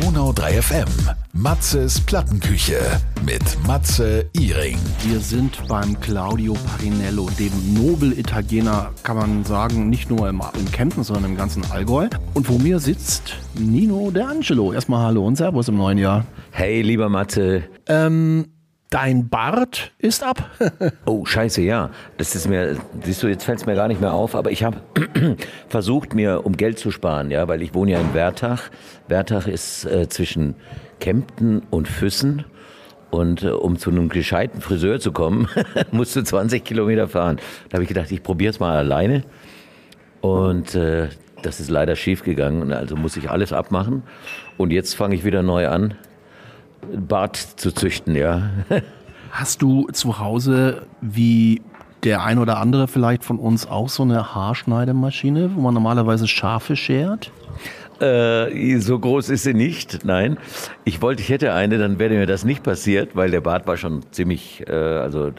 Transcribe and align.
Donau 0.00 0.32
3 0.32 0.62
FM. 0.62 0.86
Matzes 1.32 2.00
Plattenküche 2.00 2.78
mit 3.26 3.42
Matze 3.66 4.26
Iring. 4.32 4.78
Wir 5.02 5.18
sind 5.18 5.58
beim 5.66 5.98
Claudio 5.98 6.52
Parinello, 6.52 7.28
dem 7.36 7.50
Nobel-Italiener, 7.74 8.92
kann 9.02 9.16
man 9.16 9.44
sagen, 9.44 9.88
nicht 9.88 10.08
nur 10.08 10.28
im, 10.28 10.40
in 10.56 10.70
Kempten, 10.70 11.02
sondern 11.02 11.32
im 11.32 11.36
ganzen 11.36 11.68
Allgäu. 11.72 12.08
Und 12.34 12.46
vor 12.46 12.60
mir 12.60 12.78
sitzt 12.78 13.34
Nino 13.58 14.12
De 14.12 14.22
Angelo. 14.22 14.72
Erstmal 14.72 15.04
Hallo 15.04 15.26
und 15.26 15.34
Servus 15.34 15.66
im 15.66 15.76
neuen 15.76 15.98
Jahr. 15.98 16.24
Hey, 16.52 16.80
lieber 16.82 17.08
Matze. 17.08 17.64
Ähm, 17.88 18.46
Dein 18.90 19.28
Bart 19.28 19.92
ist 19.98 20.24
ab. 20.24 20.50
oh, 21.04 21.26
scheiße, 21.26 21.60
ja. 21.60 21.90
Das 22.16 22.34
ist 22.34 22.48
mir, 22.48 22.76
siehst 23.02 23.22
du, 23.22 23.28
jetzt 23.28 23.44
fällt 23.44 23.58
es 23.58 23.66
mir 23.66 23.74
gar 23.74 23.86
nicht 23.86 24.00
mehr 24.00 24.14
auf, 24.14 24.34
aber 24.34 24.50
ich 24.50 24.64
habe 24.64 24.78
versucht, 25.68 26.14
mir 26.14 26.46
um 26.46 26.56
Geld 26.56 26.78
zu 26.78 26.90
sparen, 26.90 27.30
ja, 27.30 27.48
weil 27.48 27.60
ich 27.60 27.74
wohne 27.74 27.92
ja 27.92 28.00
in 28.00 28.14
Wertach. 28.14 28.70
Wertach 29.06 29.46
ist 29.46 29.84
äh, 29.84 30.08
zwischen 30.08 30.54
Kempten 31.00 31.62
und 31.70 31.86
Füssen. 31.86 32.44
Und 33.10 33.42
äh, 33.42 33.50
um 33.50 33.78
zu 33.78 33.90
einem 33.90 34.08
gescheiten 34.08 34.62
Friseur 34.62 35.00
zu 35.00 35.12
kommen, 35.12 35.48
musst 35.90 36.16
du 36.16 36.22
20 36.22 36.64
Kilometer 36.64 37.08
fahren. 37.08 37.38
Da 37.68 37.74
habe 37.74 37.82
ich 37.82 37.88
gedacht, 37.88 38.10
ich 38.10 38.22
probiere 38.22 38.50
es 38.50 38.58
mal 38.58 38.76
alleine. 38.78 39.22
Und 40.22 40.74
äh, 40.74 41.08
das 41.42 41.60
ist 41.60 41.68
leider 41.68 41.94
schief 41.94 42.22
gegangen. 42.22 42.72
Also 42.72 42.96
muss 42.96 43.18
ich 43.18 43.28
alles 43.28 43.52
abmachen. 43.52 44.02
Und 44.56 44.70
jetzt 44.70 44.94
fange 44.94 45.14
ich 45.14 45.24
wieder 45.24 45.42
neu 45.42 45.68
an 45.68 45.94
Bart 46.92 47.36
zu 47.36 47.72
züchten, 47.72 48.14
ja. 48.14 48.50
Hast 49.30 49.62
du 49.62 49.88
zu 49.92 50.18
Hause 50.18 50.82
wie 51.00 51.62
der 52.04 52.22
ein 52.22 52.38
oder 52.38 52.58
andere 52.58 52.88
vielleicht 52.88 53.24
von 53.24 53.38
uns 53.38 53.66
auch 53.66 53.88
so 53.88 54.02
eine 54.02 54.34
Haarschneidemaschine, 54.34 55.50
wo 55.54 55.60
man 55.60 55.74
normalerweise 55.74 56.28
Schafe 56.28 56.76
schert? 56.76 57.30
Äh, 58.00 58.78
so 58.78 58.98
groß 58.98 59.28
ist 59.30 59.42
sie 59.42 59.54
nicht, 59.54 60.04
nein. 60.04 60.38
Ich 60.84 61.02
wollte, 61.02 61.22
ich 61.22 61.28
hätte 61.28 61.52
eine, 61.52 61.78
dann 61.78 61.98
wäre 61.98 62.14
mir 62.14 62.26
das 62.26 62.44
nicht 62.44 62.62
passiert, 62.62 63.16
weil 63.16 63.30
der 63.30 63.40
Bart 63.40 63.66
war 63.66 63.76
schon 63.76 64.02
ziemlich, 64.12 64.64
äh, 64.68 64.72
also, 64.72 65.32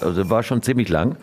also 0.00 0.28
war 0.28 0.42
schon 0.42 0.62
ziemlich 0.62 0.90
lang. 0.90 1.16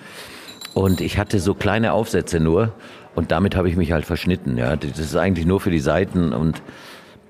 Und 0.74 1.02
ich 1.02 1.18
hatte 1.18 1.40
so 1.40 1.54
kleine 1.54 1.94
Aufsätze 1.94 2.40
nur 2.40 2.74
und 3.14 3.32
damit 3.32 3.56
habe 3.56 3.70
ich 3.70 3.76
mich 3.76 3.92
halt 3.92 4.06
verschnitten. 4.06 4.58
Ja, 4.58 4.76
das 4.76 4.98
ist 4.98 5.16
eigentlich 5.16 5.46
nur 5.46 5.60
für 5.60 5.72
die 5.72 5.80
Seiten 5.80 6.34
und 6.34 6.64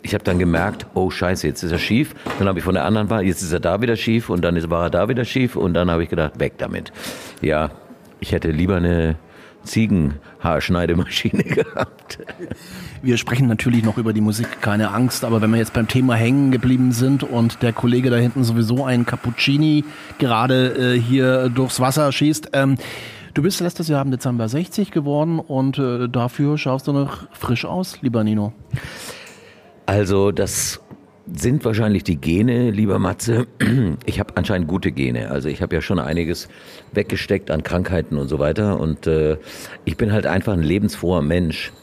ich 0.04 0.14
habe 0.14 0.24
dann 0.24 0.40
gemerkt, 0.40 0.88
oh 0.94 1.10
scheiße, 1.10 1.48
jetzt 1.48 1.64
ist 1.64 1.72
er 1.72 1.80
schief. 1.80 2.16
Dann 2.40 2.48
habe 2.48 2.60
ich 2.60 2.66
von 2.66 2.74
der 2.74 2.86
anderen 2.86 3.10
Wahl, 3.10 3.24
jetzt 3.24 3.42
ist 3.42 3.54
er 3.54 3.60
da 3.60 3.82
wieder 3.82 3.96
schief 3.96 4.30
und 4.30 4.42
dann 4.42 4.70
war 4.70 4.86
er 4.86 4.90
da 4.90 5.10
wieder 5.10 5.26
schief 5.26 5.56
und 5.56 5.74
dann 5.74 5.92
habe 5.92 6.04
ich 6.04 6.10
gedacht, 6.10 6.40
weg 6.40 6.54
damit. 6.58 6.92
Ja, 7.42 7.72
ich 8.20 8.32
hätte 8.32 8.52
lieber 8.52 8.78
eine 8.78 9.16
Ziegenhaarschneidemaschine 9.64 11.44
gehabt. 11.44 12.20
Wir 13.02 13.18
sprechen 13.18 13.48
natürlich 13.48 13.84
noch 13.84 13.98
über 13.98 14.14
die 14.14 14.22
Musik, 14.22 14.62
keine 14.62 14.92
Angst, 14.92 15.24
aber 15.24 15.42
wenn 15.42 15.52
wir 15.52 15.58
jetzt 15.58 15.74
beim 15.74 15.88
Thema 15.88 16.16
hängen 16.16 16.52
geblieben 16.52 16.92
sind 16.92 17.24
und 17.24 17.62
der 17.62 17.74
Kollege 17.74 18.10
da 18.10 18.18
hinten 18.18 18.44
sowieso 18.44 18.86
einen 18.86 19.06
Cappuccini 19.06 19.86
gerade 20.18 20.96
äh, 20.96 21.00
hier 21.00 21.50
durchs 21.50 21.80
Wasser 21.80 22.12
schießt, 22.12 22.52
ähm, 22.54 22.78
Du 23.34 23.42
bist 23.44 23.62
letztes 23.62 23.88
Jahr 23.88 24.04
im 24.04 24.12
Dezember 24.12 24.50
60 24.50 24.92
geworden 24.92 25.40
und 25.40 25.78
äh, 25.78 26.10
dafür 26.10 26.58
schaust 26.58 26.90
du 26.90 26.92
noch 26.92 27.30
frisch 27.32 27.64
aus, 27.64 28.02
lieber 28.02 28.26
Nino. 28.26 28.52
Also 29.92 30.32
das 30.32 30.80
sind 31.34 31.66
wahrscheinlich 31.66 32.06
die 32.06 32.16
Gene, 32.16 32.72
lieber 32.72 32.98
Matze. 32.98 33.46
Ich 34.06 34.22
habe 34.22 34.38
anscheinend 34.38 34.70
gute 34.70 34.94
Gene. 34.94 35.30
Also 35.30 35.50
ich 35.50 35.62
habe 35.62 35.76
ja 35.76 35.82
schon 35.82 36.00
einiges 36.00 36.48
weggesteckt 36.94 37.52
an 37.52 37.62
Krankheiten 37.62 38.16
und 38.16 38.30
so 38.30 38.40
weiter. 38.40 38.80
Und 38.80 39.06
äh, 39.06 39.36
ich 39.84 39.98
bin 39.98 40.14
halt 40.14 40.26
einfach 40.26 40.54
ein 40.54 40.64
lebensfroher 40.64 41.22
Mensch. 41.22 41.74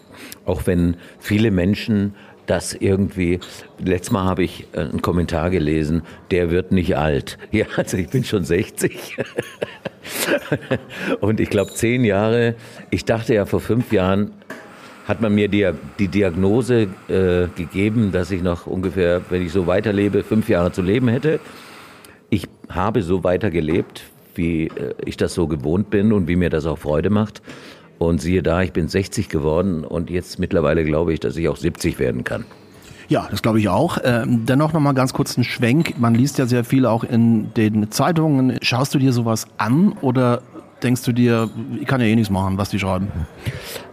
Auch 0.46 0.66
wenn 0.66 0.96
viele 1.18 1.50
Menschen 1.50 2.14
das 2.46 2.72
irgendwie, 2.72 3.40
letztes 3.78 4.10
Mal 4.10 4.24
habe 4.24 4.42
ich 4.42 4.68
einen 4.72 5.02
Kommentar 5.02 5.50
gelesen, 5.50 6.00
der 6.30 6.50
wird 6.50 6.72
nicht 6.72 6.96
alt. 6.96 7.36
Ja, 7.50 7.66
also 7.76 7.98
ich 7.98 8.08
bin 8.08 8.24
schon 8.24 8.42
60. 8.42 9.18
und 11.20 11.41
ich 11.41 11.50
glaube 11.50 11.74
zehn 11.74 12.04
Jahre, 12.04 12.54
ich 12.88 13.04
dachte 13.04 13.34
ja 13.34 13.44
vor 13.44 13.60
fünf 13.60 13.92
Jahren, 13.92 14.32
hat 15.08 15.22
man 15.22 15.34
mir 15.34 15.48
die, 15.48 15.66
die 15.98 16.08
Diagnose 16.08 16.88
äh, 17.08 17.48
gegeben, 17.56 18.12
dass 18.12 18.30
ich 18.30 18.42
noch 18.42 18.66
ungefähr, 18.66 19.22
wenn 19.30 19.44
ich 19.44 19.52
so 19.52 19.66
weiterlebe, 19.66 20.22
fünf 20.22 20.50
Jahre 20.50 20.70
zu 20.70 20.82
leben 20.82 21.08
hätte. 21.08 21.41
Ich 22.28 22.46
habe 22.69 23.02
so 23.02 23.24
weitergelebt, 23.24 24.02
wie 24.34 24.66
äh, 24.66 24.94
ich 25.06 25.16
das 25.16 25.32
so 25.32 25.47
gewohnt 25.47 25.88
bin 25.88 26.12
und 26.12 26.28
wie 26.28 26.36
mir 26.36 26.50
das 26.50 26.66
auch 26.66 26.78
Freude 26.78 27.08
macht. 27.08 27.41
Und 27.98 28.20
siehe 28.20 28.42
da, 28.42 28.60
ich 28.62 28.72
bin 28.72 28.86
60 28.86 29.30
geworden 29.30 29.82
und 29.82 30.10
jetzt 30.10 30.38
mittlerweile 30.38 30.84
glaube 30.84 31.14
ich, 31.14 31.20
dass 31.20 31.36
ich 31.36 31.48
auch 31.48 31.56
70 31.56 31.98
werden 31.98 32.22
kann. 32.22 32.44
Ja, 33.08 33.26
das 33.30 33.41
glaube 33.41 33.58
ich 33.58 33.70
auch. 33.70 33.97
Ähm, 34.04 34.44
dennoch 34.44 34.74
noch 34.74 34.80
mal 34.80 34.92
ganz 34.92 35.14
kurz 35.14 35.38
ein 35.38 35.42
Schwenk. 35.42 35.98
Man 35.98 36.14
liest 36.14 36.36
ja 36.36 36.44
sehr 36.44 36.64
viel 36.64 36.84
auch 36.84 37.02
in 37.02 37.54
den 37.54 37.91
Zeitungen. 37.91 38.58
Schaust 38.60 38.94
du 38.94 38.98
dir 38.98 39.14
sowas 39.14 39.47
an 39.56 39.94
oder 40.02 40.42
denkst 40.82 41.02
du 41.04 41.12
dir, 41.12 41.48
ich 41.80 41.86
kann 41.86 42.00
ja 42.00 42.06
eh 42.06 42.14
nichts 42.14 42.30
machen, 42.30 42.58
was 42.58 42.68
die 42.68 42.78
schreiben? 42.78 43.08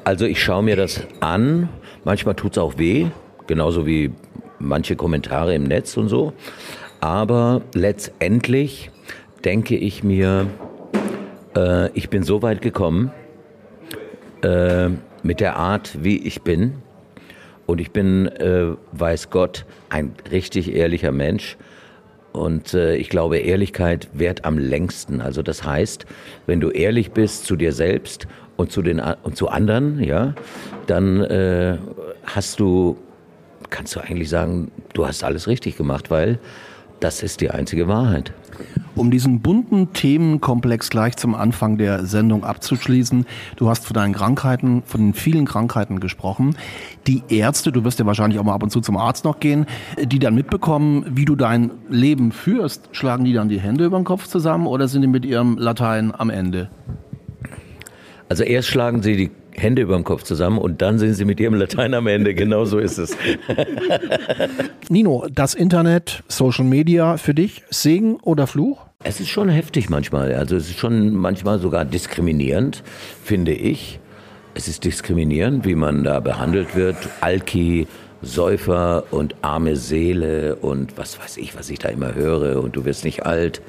Also 0.06 0.26
ich 0.26 0.42
schaue 0.42 0.62
mir 0.62 0.76
das 0.76 1.02
an. 1.20 1.68
Manchmal 2.04 2.36
tut 2.36 2.52
es 2.52 2.58
auch 2.60 2.78
weh, 2.78 3.08
genauso 3.48 3.88
wie 3.88 4.12
manche 4.60 4.96
Kommentare 4.96 5.56
im 5.56 5.64
Netz 5.64 5.98
und 5.98 6.10
so. 6.10 6.34
Aber 7.02 7.64
letztendlich 7.74 8.92
denke 9.44 9.76
ich 9.76 10.04
mir, 10.04 10.46
äh, 11.58 11.90
ich 11.98 12.12
bin 12.12 12.22
so 12.22 12.44
weit 12.44 12.62
gekommen 12.62 13.12
äh, 14.44 14.90
mit 15.24 15.40
der 15.40 15.56
Art, 15.56 15.98
wie 16.04 16.20
ich 16.20 16.44
bin. 16.44 16.76
Und 17.66 17.82
ich 17.82 17.90
bin, 17.90 18.28
äh, 18.28 18.76
weiß 18.92 19.32
Gott, 19.32 19.66
ein 19.90 20.14
richtig 20.30 20.72
ehrlicher 20.76 21.12
Mensch. 21.12 21.58
Und 22.32 22.76
äh, 22.76 22.96
ich 22.96 23.10
glaube, 23.10 23.40
Ehrlichkeit 23.40 24.10
währt 24.14 24.46
am 24.46 24.60
längsten. 24.60 25.20
Also 25.20 25.42
das 25.42 25.64
heißt, 25.64 26.06
wenn 26.46 26.60
du 26.60 26.70
ehrlich 26.70 27.12
bist 27.12 27.46
zu 27.46 27.56
dir 27.56 27.72
selbst 27.72 28.28
und 28.58 28.72
zu 28.72 28.82
den 28.82 29.00
und 29.00 29.36
zu 29.36 29.50
anderen, 29.50 30.02
ja, 30.04 30.34
dann 30.88 31.22
äh, 31.22 31.78
hast 32.26 32.60
du, 32.60 32.98
kannst 33.70 33.96
du 33.96 34.00
eigentlich 34.00 34.30
sagen, 34.30 34.72
du 34.94 35.08
hast 35.08 35.24
alles 35.24 35.48
richtig 35.48 35.78
gemacht, 35.78 36.10
weil 36.10 36.40
das 37.00 37.24
ist 37.24 37.42
die 37.42 37.52
einzige 37.52 37.88
Wahrheit. 37.88 38.34
Um 38.96 39.12
diesen 39.12 39.42
bunten 39.42 39.92
Themenkomplex 39.92 40.90
gleich 40.90 41.18
zum 41.18 41.36
Anfang 41.36 41.78
der 41.78 42.06
Sendung 42.06 42.46
abzuschließen, 42.46 43.26
du 43.58 43.70
hast 43.70 43.86
von 43.86 43.94
deinen 43.94 44.14
Krankheiten, 44.14 44.84
von 44.86 45.02
den 45.02 45.14
vielen 45.14 45.46
Krankheiten 45.46 46.00
gesprochen. 46.00 46.56
Die 47.06 47.22
Ärzte, 47.28 47.74
du 47.74 47.84
wirst 47.84 48.00
ja 48.00 48.06
wahrscheinlich 48.06 48.40
auch 48.40 48.46
mal 48.46 48.54
ab 48.54 48.64
und 48.64 48.70
zu 48.70 48.80
zum 48.80 48.96
Arzt 48.96 49.26
noch 49.26 49.42
gehen, 49.42 49.66
die 50.02 50.20
dann 50.20 50.34
mitbekommen, 50.34 51.06
wie 51.10 51.26
du 51.26 51.36
dein 51.36 51.72
Leben 51.90 52.32
führst, 52.32 52.88
schlagen 52.94 53.26
die 53.26 53.34
dann 53.34 53.50
die 53.50 53.60
Hände 53.60 53.84
über 53.86 54.00
den 54.00 54.06
Kopf 54.06 54.28
zusammen 54.28 54.66
oder 54.66 54.88
sind 54.88 55.02
die 55.02 55.10
mit 55.10 55.26
ihrem 55.26 55.58
Latein 55.58 56.14
am 56.18 56.30
Ende? 56.30 56.70
Also 58.28 58.44
erst 58.44 58.70
schlagen 58.70 59.04
sie 59.04 59.16
die 59.16 59.32
Hände 59.52 59.84
über 59.84 59.96
dem 59.96 60.04
Kopf 60.04 60.24
zusammen 60.24 60.58
und 60.58 60.82
dann 60.82 60.98
sind 61.00 61.14
sie 61.14 61.26
mit 61.26 61.40
ihrem 61.40 61.54
Latein 61.54 61.94
am 61.94 62.08
Ende. 62.08 62.34
Genau 62.34 62.66
so 62.66 62.80
ist 62.80 62.98
es. 62.98 63.16
Nino, 64.90 65.28
das 65.32 65.54
Internet, 65.54 66.24
Social 66.28 66.66
Media 66.66 67.18
für 67.18 67.34
dich, 67.34 67.64
Segen 67.70 68.18
oder 68.18 68.48
Fluch? 68.48 68.86
Es 69.04 69.20
ist 69.20 69.30
schon 69.30 69.50
heftig 69.50 69.90
manchmal. 69.90 70.34
Also 70.34 70.56
es 70.56 70.70
ist 70.70 70.80
schon 70.80 71.14
manchmal 71.16 71.60
sogar 71.60 71.86
diskriminierend, 71.86 72.84
finde 73.24 73.54
ich. 73.54 74.00
Es 74.56 74.68
ist 74.68 74.84
diskriminierend, 74.84 75.66
wie 75.66 75.76
man 75.76 76.04
da 76.04 76.20
behandelt 76.20 76.76
wird. 76.76 76.98
Alki, 77.22 77.88
Säufer 78.22 79.04
und 79.12 79.36
arme 79.42 79.76
Seele 79.76 80.56
und 80.56 80.98
was 80.98 81.20
weiß 81.20 81.38
ich, 81.38 81.56
was 81.56 81.70
ich 81.70 81.80
da 81.80 81.90
immer 81.90 82.16
höre 82.16 82.62
und 82.64 82.76
du 82.76 82.86
wirst 82.86 83.06
nicht 83.06 83.26
alt 83.26 83.62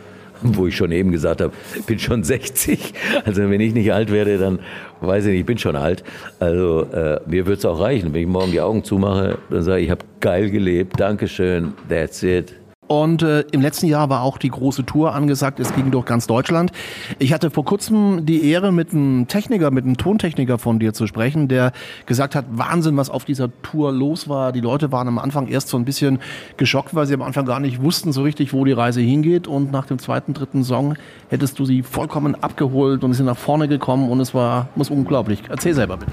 wo 0.42 0.66
ich 0.66 0.76
schon 0.76 0.92
eben 0.92 1.12
gesagt 1.12 1.40
habe, 1.40 1.52
bin 1.86 1.98
schon 1.98 2.22
60. 2.24 2.94
Also 3.24 3.48
wenn 3.48 3.60
ich 3.60 3.74
nicht 3.74 3.92
alt 3.92 4.12
werde, 4.12 4.38
dann 4.38 4.60
weiß 5.00 5.26
ich 5.26 5.32
nicht, 5.32 5.40
ich 5.40 5.46
bin 5.46 5.58
schon 5.58 5.76
alt. 5.76 6.04
Also 6.38 6.82
äh, 6.92 7.20
mir 7.26 7.46
wird 7.46 7.58
es 7.58 7.64
auch 7.64 7.80
reichen. 7.80 8.12
Wenn 8.14 8.22
ich 8.22 8.28
morgen 8.28 8.52
die 8.52 8.60
Augen 8.60 8.84
zumache, 8.84 9.38
dann 9.50 9.62
sage 9.62 9.80
ich, 9.80 9.86
ich 9.86 9.90
habe 9.90 10.04
geil 10.20 10.50
gelebt, 10.50 10.98
Dankeschön, 10.98 11.74
that's 11.88 12.22
it. 12.22 12.54
Und 12.88 13.22
äh, 13.22 13.40
im 13.50 13.60
letzten 13.60 13.86
Jahr 13.86 14.08
war 14.10 14.22
auch 14.22 14.38
die 14.38 14.48
große 14.48 14.86
Tour 14.86 15.14
angesagt. 15.14 15.58
Es 15.58 15.74
ging 15.74 15.90
durch 15.90 16.04
ganz 16.04 16.26
Deutschland. 16.26 16.70
Ich 17.18 17.32
hatte 17.32 17.50
vor 17.50 17.64
kurzem 17.64 18.26
die 18.26 18.48
Ehre, 18.48 18.72
mit 18.72 18.92
einem 18.92 19.26
Techniker, 19.26 19.70
mit 19.70 19.84
einem 19.84 19.96
Tontechniker 19.96 20.58
von 20.58 20.78
dir 20.78 20.92
zu 20.92 21.06
sprechen, 21.06 21.48
der 21.48 21.72
gesagt 22.06 22.34
hat, 22.34 22.44
Wahnsinn, 22.50 22.96
was 22.96 23.10
auf 23.10 23.24
dieser 23.24 23.50
Tour 23.62 23.92
los 23.92 24.28
war. 24.28 24.52
Die 24.52 24.60
Leute 24.60 24.92
waren 24.92 25.08
am 25.08 25.18
Anfang 25.18 25.48
erst 25.48 25.68
so 25.68 25.76
ein 25.76 25.84
bisschen 25.84 26.20
geschockt, 26.56 26.94
weil 26.94 27.06
sie 27.06 27.14
am 27.14 27.22
Anfang 27.22 27.44
gar 27.44 27.60
nicht 27.60 27.82
wussten 27.82 28.12
so 28.12 28.22
richtig, 28.22 28.52
wo 28.52 28.64
die 28.64 28.72
Reise 28.72 29.00
hingeht. 29.00 29.48
Und 29.48 29.72
nach 29.72 29.86
dem 29.86 29.98
zweiten, 29.98 30.32
dritten 30.32 30.62
Song 30.62 30.96
hättest 31.28 31.58
du 31.58 31.64
sie 31.64 31.82
vollkommen 31.82 32.34
abgeholt 32.34 33.02
und 33.02 33.14
sind 33.14 33.26
nach 33.26 33.36
vorne 33.36 33.66
gekommen 33.68 34.08
und 34.10 34.20
es 34.20 34.34
war, 34.34 34.68
muss 34.76 34.90
unglaublich. 34.90 35.42
Erzähl 35.48 35.74
selber 35.74 35.96
bitte. 35.96 36.12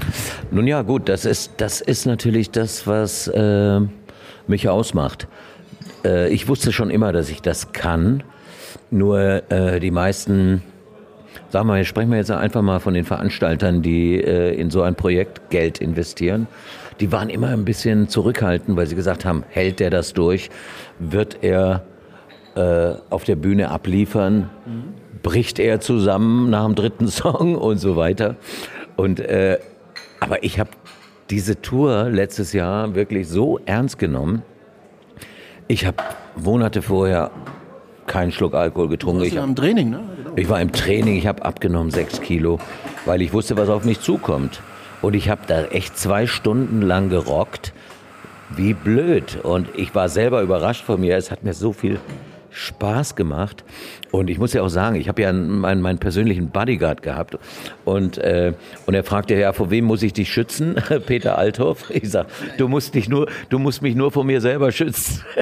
Nun 0.51 0.65
ja, 0.65 0.81
gut, 0.81 1.07
das 1.09 1.25
ist, 1.25 1.53
das 1.57 1.81
ist 1.81 2.05
natürlich 2.05 2.51
das, 2.51 2.87
was 2.87 3.27
äh, 3.27 3.79
mich 4.47 4.69
ausmacht. 4.69 5.27
Äh, 6.05 6.29
ich 6.29 6.47
wusste 6.47 6.71
schon 6.71 6.89
immer, 6.89 7.11
dass 7.11 7.29
ich 7.29 7.41
das 7.41 7.71
kann. 7.71 8.23
Nur 8.91 9.43
äh, 9.51 9.79
die 9.79 9.91
meisten, 9.91 10.63
sagen 11.49 11.67
wir, 11.67 11.83
sprechen 11.83 12.11
wir 12.11 12.17
jetzt 12.17 12.31
einfach 12.31 12.61
mal 12.61 12.79
von 12.79 12.93
den 12.93 13.05
Veranstaltern, 13.05 13.81
die 13.81 14.21
äh, 14.21 14.53
in 14.53 14.69
so 14.69 14.81
ein 14.81 14.95
Projekt 14.95 15.49
Geld 15.49 15.79
investieren. 15.79 16.47
die 16.99 17.11
waren 17.11 17.29
immer 17.29 17.49
ein 17.49 17.65
bisschen 17.65 18.07
zurückhaltend, 18.07 18.77
weil 18.77 18.87
sie 18.87 18.95
gesagt 18.95 19.25
haben, 19.25 19.43
hält 19.49 19.79
der 19.79 19.89
das 19.89 20.13
durch? 20.13 20.49
Wird 20.99 21.39
er 21.41 21.83
äh, 22.55 22.93
auf 23.09 23.23
der 23.23 23.35
Bühne 23.35 23.69
abliefern? 23.69 24.49
Bricht 25.23 25.57
er 25.57 25.79
zusammen 25.79 26.49
nach 26.49 26.65
dem 26.65 26.75
dritten 26.75 27.07
Song 27.21 27.55
und 27.55 27.77
so 27.77 27.95
weiter? 27.95 28.35
Und 28.95 29.19
äh, 29.19 29.57
aber 30.19 30.43
ich 30.43 30.59
habe 30.59 30.69
diese 31.29 31.61
Tour 31.61 32.09
letztes 32.09 32.53
Jahr 32.53 32.95
wirklich 32.95 33.27
so 33.27 33.59
ernst 33.65 33.97
genommen. 33.97 34.43
Ich 35.67 35.85
habe 35.85 35.97
Monate 36.35 36.81
vorher 36.81 37.31
keinen 38.05 38.31
Schluck 38.31 38.53
Alkohol 38.53 38.89
getrunken. 38.89 39.23
Ich, 39.23 39.33
ja 39.33 39.43
im 39.43 39.55
Training, 39.55 39.89
ne? 39.89 40.01
Genau. 40.17 40.31
ich 40.35 40.49
war 40.49 40.61
im 40.61 40.71
Training, 40.71 41.15
ich 41.17 41.27
habe 41.27 41.43
abgenommen 41.43 41.91
sechs 41.91 42.21
Kilo, 42.21 42.59
weil 43.05 43.21
ich 43.21 43.33
wusste, 43.33 43.55
was 43.57 43.69
auf 43.69 43.85
mich 43.85 44.01
zukommt. 44.01 44.61
Und 45.01 45.15
ich 45.15 45.29
habe 45.29 45.41
da 45.47 45.63
echt 45.65 45.97
zwei 45.97 46.27
Stunden 46.27 46.81
lang 46.81 47.09
gerockt, 47.09 47.73
wie 48.55 48.73
blöd. 48.73 49.39
Und 49.43 49.67
ich 49.75 49.93
war 49.95 50.09
selber 50.09 50.41
überrascht 50.41 50.83
von 50.83 50.99
mir. 50.99 51.17
Es 51.17 51.31
hat 51.31 51.43
mir 51.43 51.53
so 51.53 51.73
viel 51.73 51.99
Spaß 52.53 53.15
gemacht. 53.15 53.63
Und 54.11 54.29
ich 54.29 54.37
muss 54.37 54.53
ja 54.53 54.61
auch 54.61 54.69
sagen, 54.69 54.95
ich 54.95 55.07
habe 55.07 55.21
ja 55.21 55.33
meinen, 55.33 55.81
meinen 55.81 55.97
persönlichen 55.97 56.49
Bodyguard 56.49 57.01
gehabt. 57.01 57.37
Und, 57.83 58.17
äh, 58.19 58.53
und 58.85 58.93
er 58.93 59.03
fragte, 59.03 59.35
ja, 59.35 59.53
vor 59.53 59.71
wem 59.71 59.85
muss 59.85 60.03
ich 60.03 60.13
dich 60.13 60.31
schützen? 60.31 60.75
Peter 61.05 61.37
Althoff. 61.37 61.89
Ich 61.89 62.09
sag, 62.09 62.27
du 62.57 62.67
musst 62.67 62.95
dich 62.95 63.09
nur, 63.09 63.27
du 63.49 63.59
musst 63.59 63.81
mich 63.81 63.95
nur 63.95 64.11
vor 64.11 64.23
mir 64.23 64.41
selber 64.41 64.71
schützen. 64.71 65.23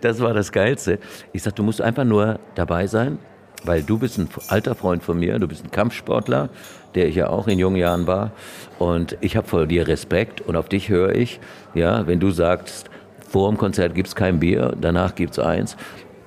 Das 0.00 0.20
war 0.20 0.34
das 0.34 0.52
Geilste. 0.52 0.98
Ich 1.32 1.44
sag, 1.44 1.54
du 1.56 1.62
musst 1.62 1.80
einfach 1.80 2.04
nur 2.04 2.40
dabei 2.56 2.86
sein, 2.86 3.18
weil 3.64 3.82
du 3.82 3.98
bist 3.98 4.18
ein 4.18 4.28
alter 4.48 4.74
Freund 4.74 5.02
von 5.02 5.18
mir, 5.18 5.38
du 5.38 5.48
bist 5.48 5.64
ein 5.64 5.70
Kampfsportler, 5.70 6.50
der 6.94 7.08
ich 7.08 7.14
ja 7.14 7.28
auch 7.28 7.48
in 7.48 7.58
jungen 7.58 7.76
Jahren 7.76 8.06
war. 8.06 8.32
Und 8.78 9.16
ich 9.20 9.36
habe 9.36 9.46
vor 9.46 9.66
dir 9.66 9.86
Respekt 9.86 10.40
und 10.40 10.56
auf 10.56 10.68
dich 10.68 10.88
höre 10.88 11.14
ich. 11.14 11.40
Ja, 11.74 12.06
wenn 12.06 12.20
du 12.20 12.30
sagst, 12.30 12.90
vor 13.28 13.50
dem 13.50 13.58
Konzert 13.58 13.94
gibt's 13.94 14.14
kein 14.14 14.40
Bier, 14.40 14.74
danach 14.80 15.14
gibt's 15.14 15.38
eins, 15.38 15.76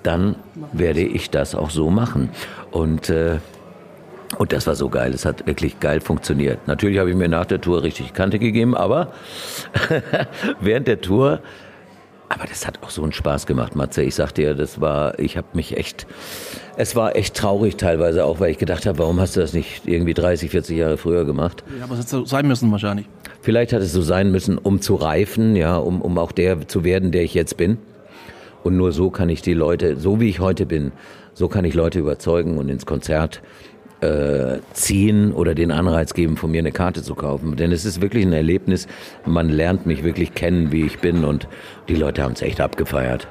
dann 0.04 0.36
werde 0.72 1.02
ich 1.02 1.30
das 1.30 1.56
auch 1.56 1.70
so 1.70 1.90
machen. 1.90 2.30
Und 2.72 3.10
äh, 3.10 3.40
und 4.38 4.54
das 4.54 4.66
war 4.66 4.76
so 4.76 4.88
geil. 4.88 5.14
Es 5.14 5.26
hat 5.26 5.46
wirklich 5.46 5.82
geil 5.82 6.00
funktioniert. 6.00 6.66
Natürlich 6.66 7.00
habe 7.00 7.10
ich 7.10 7.18
mir 7.18 7.28
nach 7.28 7.46
der 7.46 7.60
Tour 7.60 7.84
richtig 7.84 8.14
Kante 8.14 8.40
gegeben, 8.40 8.76
aber 8.76 9.12
während 10.62 10.88
der 10.88 11.02
Tour, 11.02 11.42
aber 12.34 12.46
das 12.48 12.66
hat 12.66 12.82
auch 12.82 12.90
so 12.90 13.04
einen 13.04 13.12
Spaß 13.12 13.46
gemacht, 13.46 13.76
Matze. 13.76 14.04
Ich 14.04 14.16
sag 14.16 14.32
dir, 14.32 14.54
das 14.56 14.80
war, 14.80 15.20
ich 15.20 15.38
habe 15.38 15.48
mich 15.54 15.78
echt, 15.78 16.08
es 16.78 16.96
war 16.96 17.16
echt 17.16 17.36
traurig 17.36 17.78
teilweise 17.78 18.26
auch, 18.26 18.40
weil 18.40 18.52
ich 18.52 18.58
gedacht 18.58 18.86
habe, 18.86 19.00
warum 19.00 19.20
hast 19.20 19.36
du 19.36 19.42
das 19.42 19.54
nicht 19.54 19.88
irgendwie 19.88 20.14
30, 20.14 20.50
40 20.50 20.78
Jahre 20.78 20.98
früher 20.98 21.26
gemacht? 21.26 21.64
Ja, 21.78 21.84
aber 21.86 21.94
es 21.94 22.00
hätte 22.00 22.10
so 22.10 22.26
sein 22.26 22.48
müssen 22.48 22.72
wahrscheinlich. 22.72 23.08
Vielleicht 23.42 23.74
hat 23.74 23.82
es 23.82 23.92
so 23.92 24.02
sein 24.02 24.32
müssen, 24.32 24.58
um 24.58 24.82
zu 24.82 24.96
reifen, 24.96 25.56
ja, 25.56 25.78
um, 25.78 26.02
um 26.02 26.18
auch 26.18 26.32
der 26.32 26.68
zu 26.68 26.84
werden, 26.84 27.12
der 27.12 27.24
ich 27.24 27.34
jetzt 27.34 27.58
bin. 27.58 27.78
Und 28.64 28.78
nur 28.78 28.92
so 28.92 29.10
kann 29.10 29.30
ich 29.30 29.42
die 29.42 29.54
Leute, 29.54 29.98
so 29.98 30.20
wie 30.20 30.30
ich 30.30 30.40
heute 30.40 30.66
bin, 30.66 30.92
so 31.34 31.48
kann 31.48 31.66
ich 31.66 31.74
Leute 31.74 32.00
überzeugen 32.00 32.58
und 32.58 32.70
ins 32.70 32.86
Konzert 32.86 33.42
äh, 34.02 34.60
ziehen 34.74 35.32
oder 35.32 35.56
den 35.56 35.72
Anreiz 35.72 36.14
geben, 36.14 36.38
von 36.38 36.52
mir 36.52 36.60
eine 36.60 36.72
Karte 36.72 37.04
zu 37.04 37.16
kaufen. 37.16 37.56
Denn 37.56 37.72
es 37.72 37.86
ist 37.86 38.02
wirklich 38.02 38.26
ein 38.26 38.34
Erlebnis. 38.34 38.88
Man 39.26 39.50
lernt 39.50 39.86
mich 39.86 40.04
wirklich 40.04 40.34
kennen, 40.34 40.72
wie 40.72 40.84
ich 40.84 41.00
bin 41.00 41.24
und 41.24 41.48
die 41.88 41.96
Leute 41.96 42.24
haben 42.24 42.34
es 42.34 42.42
echt 42.42 42.60
abgefeiert. 42.62 43.28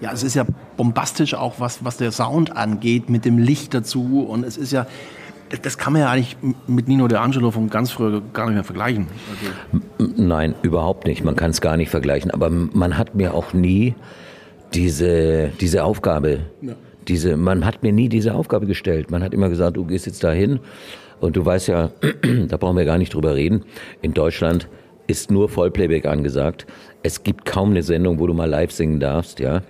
Ja, 0.00 0.12
es 0.12 0.22
ist 0.22 0.34
ja 0.34 0.44
bombastisch 0.76 1.34
auch, 1.34 1.60
was, 1.60 1.84
was 1.84 1.98
der 1.98 2.10
Sound 2.10 2.56
angeht, 2.56 3.10
mit 3.10 3.24
dem 3.24 3.38
Licht 3.38 3.74
dazu. 3.74 4.26
Und 4.28 4.44
es 4.44 4.56
ist 4.56 4.72
ja, 4.72 4.86
das, 5.62 5.76
kann 5.76 5.92
man 5.92 6.02
ja 6.02 6.10
eigentlich 6.10 6.36
mit 6.66 6.88
Nino 6.88 7.06
De 7.06 7.18
Angelo 7.18 7.50
von 7.50 7.68
ganz 7.68 7.90
früher 7.90 8.22
gar 8.32 8.46
nicht 8.46 8.54
mehr 8.54 8.64
vergleichen. 8.64 9.08
Also, 9.98 10.12
Nein, 10.16 10.54
überhaupt 10.62 11.06
nicht. 11.06 11.22
Man 11.22 11.36
kann 11.36 11.50
es 11.50 11.60
gar 11.60 11.76
nicht 11.76 11.90
vergleichen. 11.90 12.30
Aber 12.30 12.48
man 12.50 12.96
hat 12.96 13.14
mir 13.14 13.34
auch 13.34 13.52
nie 13.52 13.94
diese, 14.72 15.50
diese 15.60 15.84
Aufgabe, 15.84 16.40
Ja. 16.62 16.74
Diese, 17.10 17.36
man 17.36 17.66
hat 17.66 17.82
mir 17.82 17.92
nie 17.92 18.08
diese 18.08 18.34
Aufgabe 18.34 18.66
gestellt. 18.66 19.10
Man 19.10 19.22
hat 19.22 19.34
immer 19.34 19.48
gesagt, 19.48 19.76
du 19.76 19.84
gehst 19.84 20.06
jetzt 20.06 20.22
dahin 20.22 20.60
und 21.20 21.36
du 21.36 21.44
weißt 21.44 21.68
ja, 21.68 21.90
da 22.48 22.56
brauchen 22.56 22.76
wir 22.76 22.84
gar 22.84 22.98
nicht 22.98 23.12
drüber 23.12 23.34
reden. 23.34 23.64
In 24.00 24.14
Deutschland 24.14 24.68
ist 25.08 25.30
nur 25.30 25.48
Vollplayback 25.48 26.06
angesagt. 26.06 26.66
Es 27.02 27.24
gibt 27.24 27.44
kaum 27.44 27.70
eine 27.70 27.82
Sendung, 27.82 28.20
wo 28.20 28.28
du 28.28 28.32
mal 28.32 28.48
live 28.48 28.70
singen 28.70 29.00
darfst, 29.00 29.40
ja. 29.40 29.62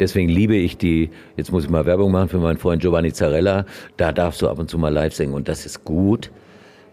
Deswegen 0.00 0.28
liebe 0.28 0.56
ich 0.56 0.78
die, 0.78 1.10
jetzt 1.36 1.52
muss 1.52 1.64
ich 1.64 1.70
mal 1.70 1.86
Werbung 1.86 2.10
machen 2.10 2.28
für 2.28 2.38
meinen 2.38 2.58
Freund 2.58 2.82
Giovanni 2.82 3.12
Zarella, 3.12 3.66
da 3.96 4.10
darfst 4.10 4.42
du 4.42 4.48
ab 4.48 4.58
und 4.58 4.68
zu 4.68 4.76
mal 4.76 4.92
live 4.92 5.14
singen 5.14 5.32
und 5.32 5.48
das 5.48 5.64
ist 5.64 5.84
gut. 5.84 6.32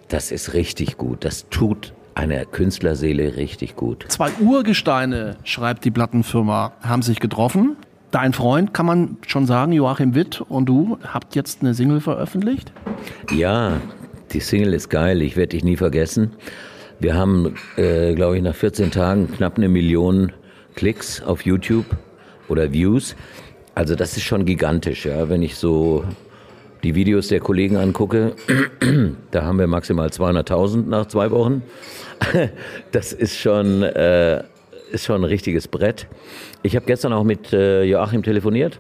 Das 0.10 0.32
ist 0.32 0.54
richtig 0.54 0.98
gut. 0.98 1.26
Das 1.26 1.50
tut 1.50 1.94
einer 2.14 2.46
Künstlerseele 2.46 3.36
richtig 3.36 3.76
gut. 3.76 4.06
zwei 4.10 4.32
Urgesteine, 4.40 5.38
schreibt 5.44 5.86
die 5.86 5.92
Plattenfirma, 5.92 6.74
haben 6.82 7.02
sich 7.02 7.20
getroffen. 7.20 7.78
Dein 8.12 8.32
Freund, 8.32 8.74
kann 8.74 8.86
man 8.86 9.18
schon 9.28 9.46
sagen, 9.46 9.74
Joachim 9.74 10.16
Witt 10.16 10.42
und 10.42 10.68
du 10.68 10.98
habt 11.04 11.36
jetzt 11.36 11.62
eine 11.62 11.74
Single 11.74 12.00
veröffentlicht. 12.00 12.72
Ja, 13.36 13.82
die 14.32 14.40
Single 14.40 14.74
ist 14.74 14.90
geil, 14.90 15.22
ich 15.22 15.36
werde 15.36 15.50
dich 15.50 15.64
nie 15.64 15.76
vergessen. 15.76 16.32
Wir 17.00 17.16
haben, 17.16 17.56
äh, 17.76 18.14
glaube 18.16 18.38
ich, 18.38 18.44
nach 18.44 18.56
14 18.56 18.92
Tagen 18.92 19.30
knapp 19.32 19.58
eine 19.58 19.68
Million 19.68 20.32
Klicks 20.76 21.22
auf 21.22 21.42
YouTube 21.42 21.86
oder 22.48 22.72
Views. 22.72 23.16
Also 23.76 23.94
das 23.94 24.16
ist 24.16 24.24
schon 24.24 24.46
gigantisch, 24.46 25.06
ja. 25.06 25.28
Wenn 25.28 25.44
ich 25.44 25.56
so 25.56 26.06
die 26.84 26.96
Videos 26.96 27.28
der 27.28 27.42
Kollegen 27.42 27.76
angucke, 27.76 28.36
da 29.32 29.44
haben 29.44 29.60
wir 29.60 29.68
maximal 29.68 30.08
200.000 30.08 30.88
nach 30.88 31.08
zwei 31.08 31.30
Wochen. 31.32 31.62
Das 32.92 33.14
ist 33.14 33.38
schon, 33.38 33.84
äh, 33.84 34.44
ist 34.92 35.06
schon 35.06 35.22
ein 35.22 35.26
richtiges 35.26 35.68
Brett. 35.68 36.08
Ich 36.64 36.76
habe 36.76 36.86
gestern 36.86 37.14
auch 37.14 37.24
mit 37.24 37.54
äh, 37.54 37.84
Joachim 37.84 38.24
telefoniert. 38.24 38.80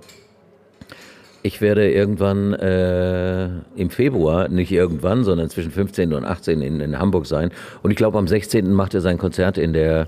Ich 1.44 1.62
werde 1.62 1.90
irgendwann 1.90 2.54
äh, 2.54 3.46
im 3.76 3.90
Februar, 3.90 4.50
nicht 4.50 4.72
irgendwann, 4.72 5.24
sondern 5.24 5.50
zwischen 5.50 5.72
15. 5.72 6.12
und 6.14 6.26
18. 6.26 6.62
in, 6.62 6.82
in 6.82 7.00
Hamburg 7.00 7.26
sein. 7.26 7.52
Und 7.84 7.92
ich 7.92 7.98
glaube, 7.98 8.18
am 8.18 8.28
16. 8.28 8.74
macht 8.74 8.94
er 8.94 9.02
sein 9.02 9.18
Konzert 9.18 9.58
in 9.58 9.72
der, 9.72 10.08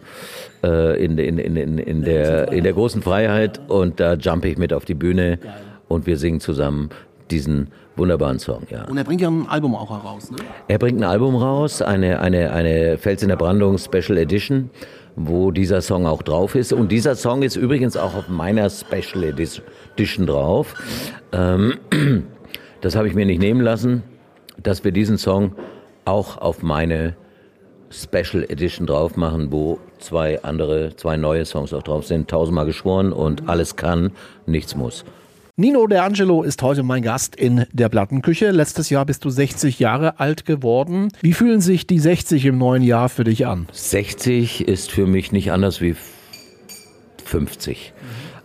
äh, 0.64 1.02
in, 1.04 1.18
in, 1.18 1.38
in, 1.38 1.56
in, 1.56 1.78
in, 1.78 2.04
der, 2.04 2.52
in 2.52 2.64
der 2.64 2.74
großen 2.74 3.02
Freiheit. 3.02 3.62
Und 3.70 4.00
da 4.00 4.16
jump 4.16 4.44
ich 4.44 4.58
mit 4.58 4.74
auf 4.74 4.86
die 4.86 4.96
Bühne 4.96 5.40
und 5.88 6.08
wir 6.08 6.18
singen 6.18 6.40
zusammen 6.42 6.90
diesen 7.32 7.70
wunderbaren 7.96 8.40
Song. 8.40 8.64
Ja. 8.70 8.86
Und 8.86 8.98
er 8.98 9.04
bringt 9.04 9.22
ja 9.22 9.30
ein 9.30 9.48
Album 9.48 9.76
auch 9.76 9.90
heraus. 9.92 10.32
Ne? 10.32 10.38
Er 10.68 10.80
bringt 10.80 11.00
ein 11.00 11.04
Album 11.04 11.36
raus, 11.36 11.82
eine, 11.82 12.20
eine, 12.20 12.52
eine 12.52 12.98
Fels 12.98 13.22
in 13.22 13.30
der 13.30 13.36
Brandung 13.36 13.78
Special 13.78 14.18
Edition, 14.18 14.72
wo 15.16 15.52
dieser 15.52 15.82
Song 15.82 16.06
auch 16.06 16.22
drauf 16.22 16.56
ist. 16.56 16.74
Und 16.74 16.92
dieser 16.92 17.16
Song 17.16 17.44
ist 17.44 17.56
übrigens 17.56 17.98
auch 17.98 18.16
auf 18.16 18.30
meiner 18.30 18.70
Special 18.70 19.24
Edition 19.24 20.26
drauf. 20.26 20.76
Ähm, 21.32 21.80
das 22.82 22.96
habe 22.96 23.08
ich 23.08 23.14
mir 23.16 23.26
nicht 23.26 23.40
nehmen 23.40 23.62
lassen, 23.62 24.04
dass 24.62 24.84
wir 24.84 24.92
diesen 24.92 25.18
Song 25.18 25.56
auch 26.06 26.38
auf 26.38 26.64
meine 26.64 27.16
Special 27.92 28.44
Edition 28.44 28.86
drauf 28.88 29.18
machen, 29.18 29.52
wo 29.52 29.80
zwei 29.98 30.42
andere, 30.44 30.96
zwei 30.96 31.18
neue 31.18 31.46
Songs 31.46 31.74
auch 31.74 31.84
drauf 31.84 32.06
sind. 32.06 32.30
Tausendmal 32.30 32.66
geschworen 32.66 33.12
und 33.12 33.50
alles 33.50 33.76
kann, 33.76 34.12
nichts 34.46 34.76
muss. 34.76 35.06
Nino 35.60 35.88
De 35.88 35.98
Angelo 35.98 36.42
ist 36.44 36.62
heute 36.62 36.84
mein 36.84 37.02
Gast 37.02 37.36
in 37.36 37.66
der 37.74 37.90
Plattenküche. 37.90 38.52
Letztes 38.52 38.90
Jahr 38.90 39.06
bist 39.06 39.26
du 39.26 39.30
60 39.30 39.78
Jahre 39.78 40.18
alt 40.18 40.46
geworden. 40.46 41.10
Wie 41.20 41.34
fühlen 41.34 41.60
sich 41.60 41.86
die 41.86 42.00
60 42.00 42.46
im 42.46 42.58
neuen 42.58 42.82
Jahr 42.82 43.10
für 43.10 43.26
dich 43.26 43.46
an? 43.46 43.68
60 43.74 44.66
ist 44.70 44.90
für 44.90 45.06
mich 45.06 45.34
nicht 45.34 45.52
anders 45.52 45.82
wie 45.82 45.98
50. 47.26 47.92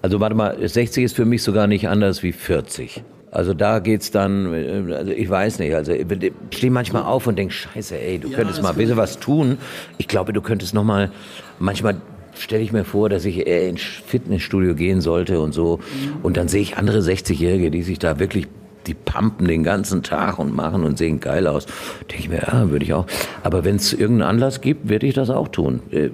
Also 0.03 0.19
warte 0.19 0.35
mal, 0.35 0.57
60 0.69 1.05
ist 1.05 1.15
für 1.15 1.25
mich 1.25 1.45
sogar 1.45 1.69
nicht 1.69 1.87
anders 1.87 2.25
wie 2.25 2.33
40. 2.33 3.05
Also 3.31 3.55
da 3.55 3.79
geht's 3.79 4.11
dann, 4.11 4.53
also 4.93 5.13
ich 5.13 5.31
weiß 5.31 5.61
nicht, 5.61 5.73
also 5.73 5.93
ich 5.93 6.05
stehe 6.51 6.73
manchmal 6.73 7.05
auf 7.05 7.29
und 7.29 7.39
denke, 7.39 7.55
scheiße, 7.55 7.97
ey, 7.97 8.19
du 8.19 8.31
könntest 8.31 8.61
mal 8.61 8.71
ein 8.71 8.77
bisschen 8.77 8.97
was 8.97 9.21
tun. 9.21 9.59
Ich 9.99 10.09
glaube, 10.09 10.33
du 10.33 10.43
könntest 10.43 10.75
noch 10.75 10.83
mal, 10.83 11.13
manchmal 11.61 11.95
stelle 12.39 12.63
ich 12.63 12.73
mir 12.73 12.85
vor, 12.85 13.09
dass 13.09 13.25
ich 13.25 13.47
eher 13.47 13.69
ins 13.69 13.83
Fitnessstudio 13.83 14.75
gehen 14.75 15.01
sollte 15.01 15.41
und 15.41 15.53
so. 15.53 15.81
Und 16.23 16.37
dann 16.37 16.49
sehe 16.49 16.63
ich 16.63 16.77
andere 16.77 16.99
60-Jährige, 16.99 17.71
die 17.71 17.83
sich 17.83 17.99
da 17.99 18.19
wirklich 18.19 18.47
die 18.87 18.95
pumpen 18.95 19.49
den 19.49 19.65
ganzen 19.65 20.03
Tag 20.03 20.39
und 20.39 20.55
machen 20.55 20.85
und 20.85 20.99
sehen 20.99 21.21
geil 21.21 21.47
aus. 21.47 21.67
Denke 22.11 22.19
ich 22.19 22.29
mir, 22.29 22.43
ja, 22.43 22.71
würde 22.71 22.85
ich 22.85 22.93
auch. 22.93 23.07
Aber 23.43 23.65
wenn 23.65 23.77
es 23.77 23.93
irgendeinen 23.93 24.29
Anlass 24.29 24.61
gibt, 24.61 24.89
werde 24.89 25.07
ich 25.07 25.15
das 25.15 25.31
auch 25.31 25.49
tun. 25.49 25.81
Äh, 25.91 26.11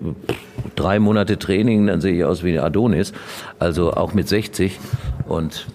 Drei 0.76 0.98
Monate 0.98 1.38
Training, 1.38 1.86
dann 1.86 2.00
sehe 2.00 2.14
ich 2.14 2.24
aus 2.24 2.44
wie 2.44 2.58
Adonis. 2.58 3.12
Also 3.58 3.92
auch 3.92 4.14
mit 4.14 4.28
60. 4.28 4.78
Und 5.26 5.66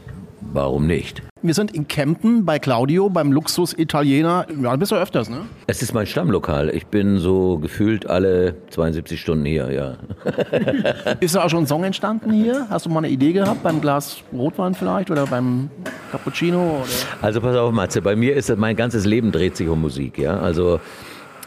warum 0.53 0.87
nicht? 0.87 1.21
Wir 1.45 1.53
sind 1.53 1.75
in 1.75 1.87
Kempten 1.87 2.43
bei 2.43 2.57
Claudio, 2.57 3.07
beim 3.07 3.31
Luxus-Italiener. 3.31 4.47
Ja, 4.63 4.71
da 4.71 4.75
bist 4.77 4.91
du 4.91 4.95
öfters, 4.95 5.29
ne? 5.29 5.41
Es 5.67 5.83
ist 5.83 5.93
mein 5.93 6.07
Stammlokal. 6.07 6.69
Ich 6.69 6.87
bin 6.87 7.19
so 7.19 7.59
gefühlt 7.59 8.09
alle 8.09 8.55
72 8.71 9.21
Stunden 9.21 9.45
hier, 9.45 9.71
ja. 9.71 9.97
Ist 11.19 11.35
da 11.35 11.43
auch 11.43 11.49
schon 11.51 11.65
ein 11.65 11.67
Song 11.67 11.83
entstanden 11.83 12.31
hier? 12.31 12.65
Hast 12.71 12.87
du 12.87 12.89
mal 12.89 12.97
eine 12.97 13.09
Idee 13.09 13.31
gehabt 13.31 13.61
beim 13.61 13.79
Glas 13.79 14.23
Rotwein 14.33 14.73
vielleicht 14.73 15.11
oder 15.11 15.27
beim 15.27 15.69
Cappuccino? 16.11 16.79
Oder? 16.79 16.89
Also 17.21 17.41
pass 17.41 17.55
auf, 17.55 17.71
Matze, 17.71 18.01
bei 18.01 18.15
mir 18.15 18.35
ist 18.35 18.55
mein 18.57 18.75
ganzes 18.75 19.05
Leben 19.05 19.31
dreht 19.31 19.55
sich 19.55 19.67
um 19.67 19.81
Musik, 19.81 20.17
ja. 20.17 20.39
Also 20.39 20.79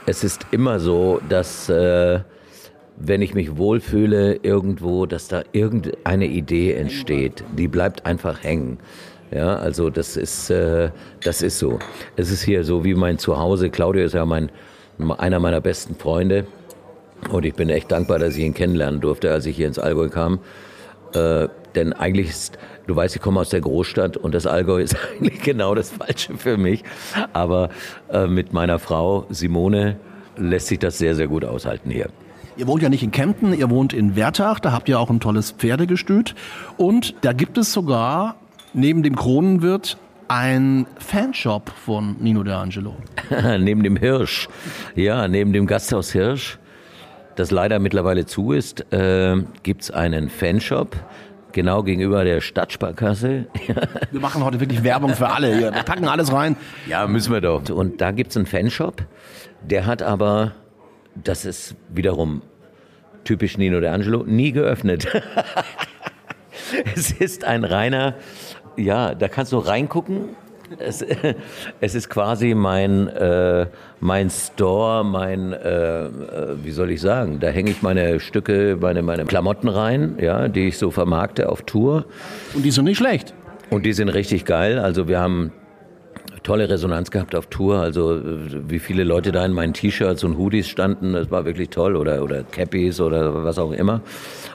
es 0.06 0.22
ist 0.22 0.46
immer 0.52 0.78
so, 0.78 1.20
dass 1.28 1.68
äh, 1.68 2.20
wenn 2.96 3.20
ich 3.20 3.34
mich 3.34 3.56
wohlfühle 3.56 4.38
irgendwo, 4.44 5.06
dass 5.06 5.26
da 5.26 5.42
irgendeine 5.50 6.26
Idee 6.26 6.74
entsteht. 6.74 7.42
Die 7.56 7.66
bleibt 7.66 8.06
einfach 8.06 8.44
hängen. 8.44 8.78
Ja, 9.30 9.56
also 9.56 9.90
das 9.90 10.16
ist, 10.16 10.50
äh, 10.50 10.90
das 11.22 11.42
ist 11.42 11.58
so. 11.58 11.78
Es 12.16 12.30
ist 12.30 12.42
hier 12.42 12.64
so 12.64 12.84
wie 12.84 12.94
mein 12.94 13.18
Zuhause. 13.18 13.70
Claudio 13.70 14.04
ist 14.04 14.14
ja 14.14 14.24
mein, 14.24 14.50
einer 15.18 15.38
meiner 15.38 15.60
besten 15.60 15.94
Freunde. 15.94 16.46
Und 17.30 17.44
ich 17.44 17.54
bin 17.54 17.68
echt 17.68 17.90
dankbar, 17.90 18.18
dass 18.18 18.36
ich 18.36 18.44
ihn 18.44 18.54
kennenlernen 18.54 19.00
durfte, 19.00 19.30
als 19.30 19.44
ich 19.46 19.56
hier 19.56 19.66
ins 19.66 19.78
Allgäu 19.78 20.08
kam. 20.08 20.40
Äh, 21.12 21.48
denn 21.74 21.92
eigentlich 21.92 22.28
ist, 22.28 22.58
du 22.86 22.96
weißt, 22.96 23.16
ich 23.16 23.22
komme 23.22 23.40
aus 23.40 23.50
der 23.50 23.60
Großstadt 23.60 24.16
und 24.16 24.34
das 24.34 24.46
Allgäu 24.46 24.80
ist 24.80 24.96
eigentlich 25.20 25.42
genau 25.42 25.74
das 25.74 25.90
Falsche 25.90 26.36
für 26.38 26.56
mich. 26.56 26.84
Aber 27.32 27.70
äh, 28.10 28.26
mit 28.26 28.52
meiner 28.52 28.78
Frau 28.78 29.26
Simone 29.30 29.96
lässt 30.36 30.68
sich 30.68 30.78
das 30.78 30.98
sehr, 30.98 31.14
sehr 31.14 31.28
gut 31.28 31.44
aushalten 31.44 31.90
hier. 31.90 32.08
Ihr 32.56 32.66
wohnt 32.66 32.82
ja 32.82 32.88
nicht 32.88 33.04
in 33.04 33.12
Kempten, 33.12 33.52
ihr 33.52 33.70
wohnt 33.70 33.92
in 33.92 34.16
Wertach, 34.16 34.58
da 34.58 34.72
habt 34.72 34.88
ihr 34.88 34.98
auch 34.98 35.10
ein 35.10 35.20
tolles 35.20 35.52
Pferdegestüt. 35.52 36.34
Und 36.76 37.14
da 37.24 37.32
gibt 37.32 37.56
es 37.56 37.72
sogar 37.72 38.36
neben 38.78 39.02
dem 39.02 39.16
Kronenwirt 39.16 39.98
ein 40.28 40.86
Fanshop 40.98 41.70
von 41.70 42.16
Nino 42.20 42.42
De 42.42 42.54
Angelo. 42.54 42.96
neben 43.58 43.82
dem 43.82 43.96
Hirsch, 43.96 44.48
ja, 44.94 45.26
neben 45.26 45.52
dem 45.52 45.66
Gasthaus 45.66 46.12
Hirsch, 46.12 46.58
das 47.36 47.50
leider 47.50 47.78
mittlerweile 47.78 48.26
zu 48.26 48.52
ist, 48.52 48.92
äh, 48.92 49.36
gibt 49.62 49.82
es 49.82 49.90
einen 49.90 50.28
Fanshop 50.28 50.96
genau 51.52 51.82
gegenüber 51.82 52.24
der 52.24 52.40
Stadtsparkasse. 52.40 53.46
wir 54.10 54.20
machen 54.20 54.44
heute 54.44 54.60
wirklich 54.60 54.84
Werbung 54.84 55.14
für 55.14 55.28
alle 55.28 55.56
hier. 55.56 55.74
Wir 55.74 55.82
packen 55.82 56.06
alles 56.06 56.32
rein. 56.32 56.56
Ja, 56.86 57.06
müssen 57.06 57.32
wir 57.32 57.40
doch. 57.40 57.68
Und 57.70 58.00
da 58.00 58.12
gibt 58.12 58.30
es 58.30 58.36
einen 58.36 58.46
Fanshop, 58.46 59.04
der 59.62 59.86
hat 59.86 60.02
aber 60.02 60.52
das 61.16 61.44
ist 61.44 61.74
wiederum 61.88 62.42
typisch 63.24 63.58
Nino 63.58 63.80
De 63.80 63.88
Angelo, 63.88 64.24
nie 64.24 64.52
geöffnet. 64.52 65.08
es 66.94 67.12
ist 67.12 67.44
ein 67.44 67.64
reiner, 67.64 68.14
ja, 68.78 69.14
da 69.14 69.28
kannst 69.28 69.52
du 69.52 69.58
reingucken. 69.58 70.36
Es, 70.78 71.04
es 71.80 71.94
ist 71.94 72.08
quasi 72.08 72.54
mein, 72.54 73.08
äh, 73.08 73.66
mein 74.00 74.30
Store, 74.30 75.04
mein, 75.04 75.52
äh, 75.52 76.06
äh, 76.06 76.10
wie 76.62 76.70
soll 76.70 76.90
ich 76.90 77.00
sagen, 77.00 77.40
da 77.40 77.48
hänge 77.48 77.70
ich 77.70 77.82
meine 77.82 78.20
Stücke, 78.20 78.76
meine, 78.80 79.02
meine 79.02 79.24
Klamotten 79.24 79.68
rein, 79.68 80.16
ja, 80.20 80.48
die 80.48 80.68
ich 80.68 80.78
so 80.78 80.90
vermarkte 80.90 81.48
auf 81.48 81.62
Tour. 81.62 82.04
Und 82.54 82.64
die 82.64 82.70
sind 82.70 82.84
nicht 82.84 82.98
schlecht. 82.98 83.34
Und 83.70 83.84
die 83.84 83.92
sind 83.92 84.08
richtig 84.08 84.44
geil. 84.44 84.78
Also 84.78 85.08
wir 85.08 85.20
haben 85.20 85.52
tolle 86.42 86.68
Resonanz 86.70 87.10
gehabt 87.10 87.34
auf 87.34 87.46
Tour. 87.46 87.78
Also 87.78 88.16
äh, 88.16 88.22
wie 88.68 88.78
viele 88.78 89.04
Leute 89.04 89.32
da 89.32 89.44
in 89.44 89.52
meinen 89.52 89.74
T-Shirts 89.74 90.24
und 90.24 90.36
Hoodies 90.38 90.68
standen, 90.68 91.12
das 91.14 91.30
war 91.30 91.44
wirklich 91.44 91.70
toll. 91.70 91.96
Oder, 91.96 92.22
oder 92.22 92.44
Cappies 92.44 93.00
oder 93.00 93.44
was 93.44 93.58
auch 93.58 93.72
immer. 93.72 94.02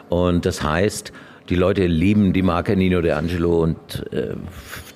Und 0.10 0.46
das 0.46 0.63
heißt, 0.63 1.12
die 1.50 1.55
Leute 1.55 1.85
lieben 1.85 2.33
die 2.33 2.41
Marke 2.41 2.75
Nino 2.75 3.01
De 3.01 3.12
Angelo 3.12 3.62
und 3.62 4.05
äh, 4.13 4.35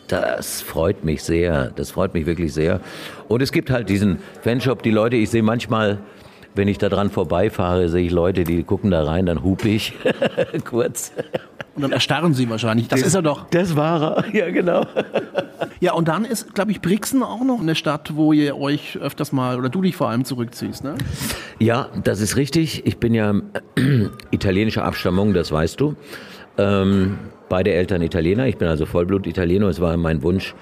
das 0.08 0.62
freut 0.62 1.04
mich 1.04 1.24
sehr. 1.24 1.72
Das 1.76 1.92
freut 1.92 2.14
mich 2.14 2.26
wirklich 2.26 2.54
sehr. 2.54 2.80
Und 3.28 3.42
es 3.42 3.52
gibt 3.52 3.70
halt 3.70 3.90
diesen 3.90 4.20
Fanshop, 4.42 4.82
die 4.82 4.92
Leute, 4.92 5.18
ich 5.18 5.30
sehe 5.30 5.44
manchmal, 5.44 6.00
wenn 6.56 6.68
ich 6.68 6.78
da 6.78 6.90
dran 6.90 7.10
vorbeifahre, 7.10 7.90
sehe 7.90 8.06
ich 8.06 8.12
Leute, 8.12 8.44
die 8.44 8.64
gucken 8.64 8.92
da 8.92 9.04
rein, 9.04 9.26
dann 9.26 9.44
hupe 9.44 9.68
ich 9.68 9.94
kurz. 10.66 11.12
Und 11.76 11.84
dann 11.84 11.92
erstarren 11.92 12.34
sie 12.34 12.50
wahrscheinlich. 12.50 12.88
Das, 12.88 13.02
das 13.02 13.10
ist 13.10 13.16
er 13.16 13.22
doch. 13.22 13.46
Das 13.52 13.76
war 13.76 14.18
er, 14.18 14.36
ja 14.36 14.50
genau. 14.50 14.88
Ja, 15.80 15.94
und 15.94 16.08
dann 16.08 16.26
ist, 16.26 16.56
glaube 16.56 16.72
ich, 16.72 16.82
Brixen 16.82 17.22
auch 17.22 17.44
noch 17.44 17.60
eine 17.62 17.76
Stadt, 17.76 18.16
wo 18.16 18.34
ihr 18.34 18.58
euch 18.58 18.98
öfters 18.98 19.32
mal, 19.32 19.60
oder 19.60 19.70
du 19.70 19.82
dich 19.82 19.96
vor 19.96 20.10
allem 20.10 20.26
zurückziehst, 20.26 20.84
ne? 20.84 20.96
Ja, 21.60 21.90
das 22.04 22.20
ist 22.20 22.36
richtig. 22.36 22.88
Ich 22.88 22.98
bin 22.98 23.14
ja 23.14 23.36
italienischer 24.32 24.86
Abstammung, 24.86 25.36
das 25.36 25.52
weißt 25.52 25.80
du. 25.80 25.96
Ähm, 26.58 27.20
beide 27.50 27.72
Eltern 27.74 28.02
Italiener. 28.02 28.48
Ich 28.48 28.58
bin 28.58 28.68
also 28.68 28.86
Vollblut-Italiener. 28.86 29.68
Es 29.68 29.80
war 29.80 29.96
mein 29.98 30.24
Wunsch, 30.24 30.56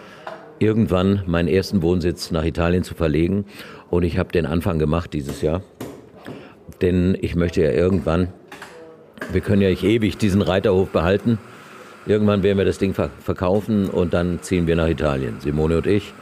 irgendwann 0.60 1.24
meinen 1.26 1.48
ersten 1.48 1.82
Wohnsitz 1.82 2.32
nach 2.32 2.44
Italien 2.44 2.84
zu 2.84 2.96
verlegen. 2.96 3.46
Und 3.90 4.04
ich 4.04 4.18
habe 4.18 4.32
den 4.32 4.46
Anfang 4.46 4.80
gemacht 4.80 5.14
dieses 5.14 5.42
Jahr. 5.42 5.62
Denn 6.82 7.18
ich 7.22 7.36
möchte 7.36 7.62
ja 7.62 7.72
irgendwann 7.72 8.30
wir 9.32 9.42
können 9.42 9.62
ja 9.62 9.70
nicht 9.70 9.84
ewig 9.84 10.18
diesen 10.18 10.42
Reiterhof 10.42 10.90
behalten. 10.90 11.38
Irgendwann 12.06 12.44
werden 12.44 12.58
wir 12.58 12.66
das 12.66 12.78
Ding 12.78 12.94
verkaufen 12.94 13.90
und 13.90 14.14
dann 14.14 14.42
ziehen 14.42 14.68
wir 14.68 14.76
nach 14.76 14.88
Italien, 14.88 15.40
Simone 15.40 15.78
und 15.78 15.88
ich. 15.88 16.14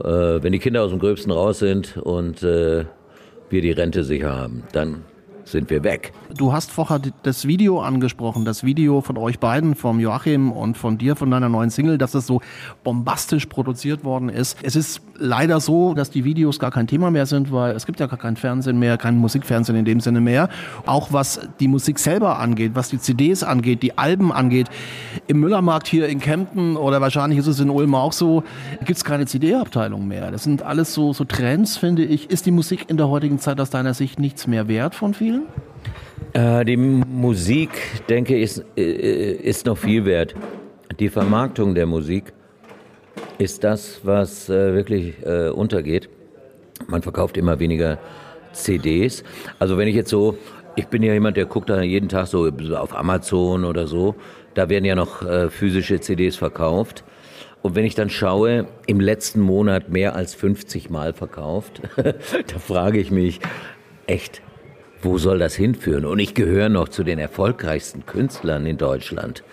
Äh, 0.00 0.42
wenn 0.42 0.52
die 0.52 0.58
Kinder 0.58 0.82
aus 0.82 0.90
dem 0.90 0.98
Gröbsten 0.98 1.32
raus 1.32 1.58
sind 1.58 1.96
und 1.96 2.42
äh, 2.42 2.84
wir 3.48 3.62
die 3.62 3.70
Rente 3.70 4.04
sicher 4.04 4.36
haben, 4.36 4.64
dann 4.72 5.04
sind 5.46 5.70
wir 5.70 5.84
weg. 5.84 6.12
Du 6.36 6.52
hast 6.52 6.70
vorher 6.70 7.00
das 7.22 7.46
Video 7.46 7.80
angesprochen, 7.80 8.44
das 8.44 8.64
Video 8.64 9.00
von 9.00 9.16
euch 9.16 9.38
beiden, 9.38 9.74
vom 9.74 10.00
Joachim 10.00 10.50
und 10.50 10.76
von 10.76 10.98
dir, 10.98 11.16
von 11.16 11.30
deiner 11.30 11.48
neuen 11.48 11.70
Single, 11.70 11.98
dass 11.98 12.14
es 12.14 12.26
so 12.26 12.40
bombastisch 12.84 13.46
produziert 13.46 14.04
worden 14.04 14.28
ist. 14.28 14.58
Es 14.62 14.76
ist 14.76 15.00
leider 15.18 15.60
so, 15.60 15.94
dass 15.94 16.10
die 16.10 16.24
Videos 16.24 16.58
gar 16.58 16.70
kein 16.70 16.86
Thema 16.86 17.10
mehr 17.10 17.26
sind, 17.26 17.52
weil 17.52 17.74
es 17.74 17.86
gibt 17.86 18.00
ja 18.00 18.06
gar 18.06 18.18
kein 18.18 18.36
Fernsehen 18.36 18.78
mehr, 18.78 18.98
kein 18.98 19.16
Musikfernsehen 19.16 19.78
in 19.78 19.84
dem 19.84 20.00
Sinne 20.00 20.20
mehr. 20.20 20.48
Auch 20.84 21.12
was 21.12 21.40
die 21.60 21.68
Musik 21.68 21.98
selber 21.98 22.38
angeht, 22.38 22.72
was 22.74 22.88
die 22.88 22.98
CDs 22.98 23.42
angeht, 23.42 23.82
die 23.82 23.96
Alben 23.96 24.32
angeht. 24.32 24.68
Im 25.26 25.40
Müllermarkt 25.40 25.86
hier 25.86 26.08
in 26.08 26.18
Kempten 26.18 26.76
oder 26.76 27.00
wahrscheinlich 27.00 27.38
ist 27.38 27.46
es 27.46 27.60
in 27.60 27.70
Ulm 27.70 27.94
auch 27.94 28.12
so, 28.12 28.42
gibt 28.80 28.98
es 28.98 29.04
keine 29.04 29.26
CD-Abteilung 29.26 30.06
mehr. 30.08 30.30
Das 30.30 30.44
sind 30.44 30.62
alles 30.62 30.92
so, 30.92 31.12
so 31.12 31.24
Trends, 31.24 31.76
finde 31.76 32.04
ich. 32.04 32.30
Ist 32.30 32.46
die 32.46 32.50
Musik 32.50 32.86
in 32.88 32.96
der 32.96 33.08
heutigen 33.08 33.38
Zeit 33.38 33.60
aus 33.60 33.70
deiner 33.70 33.94
Sicht 33.94 34.18
nichts 34.18 34.46
mehr 34.46 34.68
wert 34.68 34.94
von 34.94 35.14
vielen? 35.14 35.35
Äh, 36.32 36.64
die 36.64 36.76
Musik, 36.76 37.70
denke 38.08 38.36
ich, 38.36 38.42
ist, 38.42 38.64
äh, 38.76 39.32
ist 39.32 39.66
noch 39.66 39.78
viel 39.78 40.04
wert. 40.04 40.34
Die 40.98 41.08
Vermarktung 41.08 41.74
der 41.74 41.86
Musik 41.86 42.32
ist 43.38 43.64
das, 43.64 44.00
was 44.02 44.48
äh, 44.48 44.74
wirklich 44.74 45.14
äh, 45.24 45.48
untergeht. 45.48 46.08
Man 46.88 47.02
verkauft 47.02 47.36
immer 47.36 47.58
weniger 47.58 47.98
CDs. 48.52 49.24
Also 49.58 49.78
wenn 49.78 49.88
ich 49.88 49.94
jetzt 49.94 50.10
so, 50.10 50.36
ich 50.74 50.88
bin 50.88 51.02
ja 51.02 51.12
jemand, 51.12 51.36
der 51.36 51.46
guckt 51.46 51.70
da 51.70 51.80
jeden 51.82 52.08
Tag 52.08 52.26
so 52.26 52.50
auf 52.74 52.96
Amazon 52.96 53.64
oder 53.64 53.86
so, 53.86 54.14
da 54.54 54.68
werden 54.68 54.84
ja 54.84 54.94
noch 54.94 55.22
äh, 55.22 55.50
physische 55.50 56.00
CDs 56.00 56.36
verkauft. 56.36 57.04
Und 57.62 57.74
wenn 57.74 57.84
ich 57.84 57.94
dann 57.94 58.10
schaue, 58.10 58.66
im 58.86 59.00
letzten 59.00 59.40
Monat 59.40 59.88
mehr 59.88 60.14
als 60.14 60.34
50 60.34 60.88
Mal 60.90 61.12
verkauft, 61.12 61.82
da 61.96 62.58
frage 62.58 62.98
ich 62.98 63.10
mich, 63.10 63.40
echt, 64.06 64.40
wo 65.06 65.18
soll 65.18 65.38
das 65.38 65.54
hinführen? 65.54 66.04
Und 66.04 66.18
ich 66.18 66.34
gehöre 66.34 66.68
noch 66.68 66.88
zu 66.88 67.04
den 67.04 67.20
erfolgreichsten 67.20 68.04
Künstlern 68.06 68.66
in 68.66 68.76
Deutschland. 68.76 69.44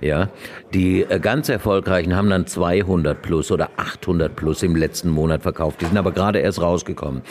Ja, 0.00 0.28
die 0.72 1.02
äh, 1.02 1.18
ganz 1.18 1.48
erfolgreichen 1.48 2.14
haben 2.14 2.30
dann 2.30 2.46
200 2.46 3.20
plus 3.20 3.50
oder 3.50 3.70
800 3.76 4.34
plus 4.34 4.62
im 4.62 4.76
letzten 4.76 5.08
Monat 5.08 5.42
verkauft. 5.42 5.80
Die 5.80 5.86
sind 5.86 5.96
aber 5.96 6.12
gerade 6.12 6.38
erst 6.38 6.60
rausgekommen. 6.60 7.22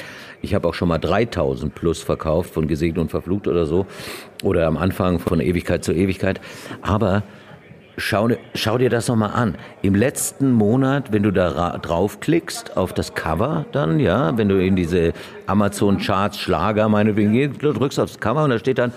Ich 0.41 0.53
habe 0.53 0.67
auch 0.67 0.73
schon 0.73 0.89
mal 0.89 0.97
3000 0.97 1.73
plus 1.73 2.01
verkauft 2.01 2.53
von 2.53 2.67
Gesegnet 2.67 2.99
und 2.99 3.11
Verflucht 3.11 3.47
oder 3.47 3.65
so. 3.65 3.85
Oder 4.43 4.67
am 4.67 4.77
Anfang 4.77 5.19
von 5.19 5.39
Ewigkeit 5.39 5.83
zu 5.83 5.93
Ewigkeit. 5.93 6.41
Aber 6.81 7.23
Schau, 7.97 8.29
schau, 8.55 8.79
dir 8.79 8.89
das 8.89 9.07
nochmal 9.07 9.31
an. 9.33 9.55
Im 9.83 9.93
letzten 9.93 10.51
Monat, 10.51 11.11
wenn 11.11 11.21
du 11.21 11.31
da 11.31 11.77
draufklickst 11.77 12.75
auf 12.75 12.91
das 12.91 13.13
Cover 13.13 13.67
dann, 13.71 13.99
ja, 13.99 14.35
wenn 14.35 14.49
du 14.49 14.63
in 14.63 14.75
diese 14.75 15.13
Amazon 15.45 15.99
Charts 15.99 16.39
Schlager 16.39 16.89
meinetwegen 16.89 17.33
gehst, 17.33 17.61
du 17.61 17.71
drückst 17.71 17.99
aufs 17.99 18.19
Cover 18.19 18.43
und 18.45 18.49
da 18.49 18.57
steht 18.57 18.79
dann 18.79 18.93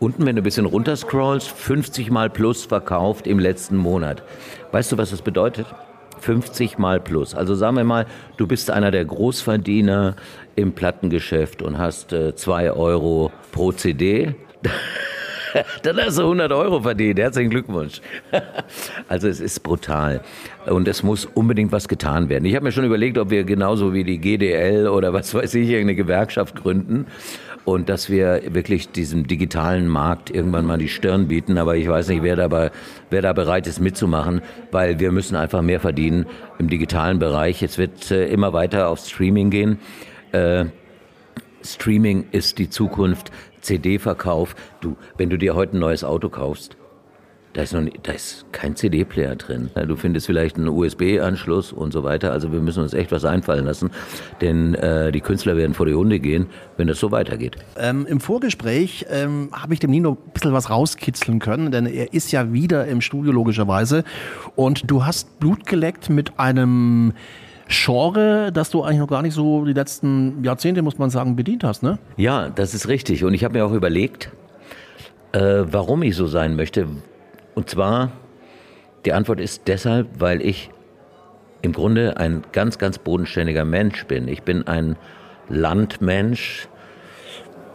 unten, 0.00 0.26
wenn 0.26 0.34
du 0.34 0.42
ein 0.42 0.44
bisschen 0.44 0.66
runterscrollst, 0.66 1.48
50 1.48 2.10
mal 2.10 2.30
plus 2.30 2.64
verkauft 2.64 3.28
im 3.28 3.38
letzten 3.38 3.76
Monat. 3.76 4.24
Weißt 4.72 4.90
du, 4.90 4.98
was 4.98 5.10
das 5.10 5.22
bedeutet? 5.22 5.66
50 6.20 6.78
mal 6.78 7.00
plus. 7.00 7.34
Also 7.34 7.54
sagen 7.54 7.76
wir 7.76 7.84
mal, 7.84 8.06
du 8.38 8.48
bist 8.48 8.70
einer 8.70 8.90
der 8.90 9.04
Großverdiener 9.04 10.16
im 10.56 10.72
Plattengeschäft 10.72 11.62
und 11.62 11.78
hast 11.78 12.10
2 12.10 12.64
äh, 12.64 12.70
Euro 12.70 13.30
pro 13.52 13.70
CD. 13.70 14.34
Dann 15.82 15.96
hast 15.98 16.18
du 16.18 16.22
100 16.22 16.52
Euro 16.52 16.80
verdient. 16.80 17.18
Herzlichen 17.18 17.50
Glückwunsch. 17.50 18.00
Also 19.08 19.28
es 19.28 19.40
ist 19.40 19.62
brutal. 19.62 20.22
Und 20.66 20.88
es 20.88 21.02
muss 21.02 21.26
unbedingt 21.26 21.72
was 21.72 21.88
getan 21.88 22.28
werden. 22.28 22.44
Ich 22.46 22.54
habe 22.54 22.64
mir 22.64 22.72
schon 22.72 22.84
überlegt, 22.84 23.18
ob 23.18 23.30
wir 23.30 23.44
genauso 23.44 23.92
wie 23.92 24.02
die 24.02 24.18
GDL 24.18 24.88
oder 24.88 25.12
was 25.12 25.34
weiß 25.34 25.54
ich, 25.54 25.74
eine 25.76 25.94
Gewerkschaft 25.94 26.56
gründen. 26.56 27.06
Und 27.64 27.88
dass 27.88 28.10
wir 28.10 28.42
wirklich 28.54 28.90
diesem 28.90 29.26
digitalen 29.26 29.88
Markt 29.88 30.30
irgendwann 30.30 30.66
mal 30.66 30.78
die 30.78 30.88
Stirn 30.88 31.28
bieten. 31.28 31.58
Aber 31.58 31.76
ich 31.76 31.88
weiß 31.88 32.08
nicht, 32.08 32.22
wer, 32.22 32.36
dabei, 32.36 32.70
wer 33.10 33.22
da 33.22 33.32
bereit 33.32 33.66
ist 33.66 33.80
mitzumachen, 33.80 34.42
weil 34.70 34.98
wir 34.98 35.12
müssen 35.12 35.36
einfach 35.36 35.62
mehr 35.62 35.80
verdienen 35.80 36.26
im 36.58 36.68
digitalen 36.68 37.18
Bereich. 37.18 37.62
Es 37.62 37.78
wird 37.78 38.10
äh, 38.10 38.26
immer 38.26 38.52
weiter 38.52 38.88
auf 38.88 39.00
Streaming 39.00 39.50
gehen. 39.50 39.78
Äh, 40.32 40.66
Streaming 41.62 42.26
ist 42.32 42.58
die 42.58 42.68
Zukunft. 42.68 43.30
CD-Verkauf. 43.64 44.54
Du, 44.80 44.96
wenn 45.16 45.30
du 45.30 45.36
dir 45.36 45.54
heute 45.54 45.76
ein 45.76 45.80
neues 45.80 46.04
Auto 46.04 46.28
kaufst, 46.28 46.76
da 47.54 47.62
ist, 47.62 47.72
noch 47.72 47.82
nie, 47.82 47.92
da 48.02 48.10
ist 48.10 48.46
kein 48.50 48.74
CD-Player 48.74 49.36
drin. 49.36 49.70
Du 49.86 49.94
findest 49.94 50.26
vielleicht 50.26 50.56
einen 50.56 50.66
USB-Anschluss 50.66 51.72
und 51.72 51.92
so 51.92 52.02
weiter. 52.02 52.32
Also 52.32 52.52
wir 52.52 52.58
müssen 52.60 52.82
uns 52.82 52.94
echt 52.94 53.12
was 53.12 53.24
einfallen 53.24 53.64
lassen, 53.64 53.90
denn 54.40 54.74
äh, 54.74 55.12
die 55.12 55.20
Künstler 55.20 55.56
werden 55.56 55.72
vor 55.72 55.86
die 55.86 55.94
Hunde 55.94 56.18
gehen, 56.18 56.46
wenn 56.76 56.88
das 56.88 56.98
so 56.98 57.12
weitergeht. 57.12 57.56
Ähm, 57.78 58.06
Im 58.06 58.18
Vorgespräch 58.18 59.06
ähm, 59.08 59.50
habe 59.52 59.72
ich 59.72 59.78
dem 59.78 59.92
Nino 59.92 60.18
ein 60.26 60.32
bisschen 60.32 60.52
was 60.52 60.68
rauskitzeln 60.68 61.38
können, 61.38 61.70
denn 61.70 61.86
er 61.86 62.12
ist 62.12 62.32
ja 62.32 62.52
wieder 62.52 62.86
im 62.86 63.00
Studio 63.00 63.30
logischerweise. 63.30 64.02
Und 64.56 64.90
du 64.90 65.06
hast 65.06 65.38
Blut 65.38 65.64
geleckt 65.64 66.10
mit 66.10 66.40
einem 66.40 67.12
Genre, 67.74 68.52
das 68.52 68.70
du 68.70 68.82
eigentlich 68.82 69.00
noch 69.00 69.08
gar 69.08 69.22
nicht 69.22 69.34
so 69.34 69.64
die 69.64 69.72
letzten 69.72 70.44
Jahrzehnte, 70.44 70.82
muss 70.82 70.98
man 70.98 71.10
sagen, 71.10 71.34
bedient 71.34 71.64
hast, 71.64 71.82
ne? 71.82 71.98
Ja, 72.16 72.48
das 72.48 72.74
ist 72.74 72.88
richtig. 72.88 73.24
Und 73.24 73.34
ich 73.34 73.44
habe 73.44 73.58
mir 73.58 73.66
auch 73.66 73.72
überlegt, 73.72 74.30
äh, 75.32 75.64
warum 75.66 76.02
ich 76.02 76.14
so 76.14 76.26
sein 76.26 76.56
möchte. 76.56 76.86
Und 77.54 77.68
zwar, 77.68 78.12
die 79.04 79.12
Antwort 79.12 79.40
ist 79.40 79.62
deshalb, 79.66 80.08
weil 80.18 80.40
ich 80.40 80.70
im 81.62 81.72
Grunde 81.72 82.16
ein 82.18 82.42
ganz, 82.52 82.78
ganz 82.78 82.98
bodenständiger 82.98 83.64
Mensch 83.64 84.06
bin. 84.06 84.28
Ich 84.28 84.42
bin 84.42 84.66
ein 84.66 84.96
Landmensch. 85.48 86.68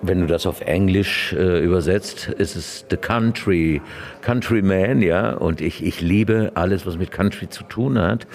Wenn 0.01 0.21
du 0.21 0.27
das 0.27 0.45
auf 0.45 0.61
Englisch 0.61 1.33
äh, 1.33 1.61
übersetzt, 1.61 2.29
ist 2.29 2.55
es 2.55 2.85
the 2.89 2.95
country, 2.95 3.81
countryman, 4.21 5.01
ja. 5.01 5.33
Und 5.33 5.59
ich, 5.59 5.83
ich 5.83 5.99
liebe 5.99 6.51
alles, 6.55 6.85
was 6.85 6.97
mit 6.97 7.11
Country 7.11 7.49
zu 7.49 7.63
tun 7.63 7.99
hat. 7.99 8.25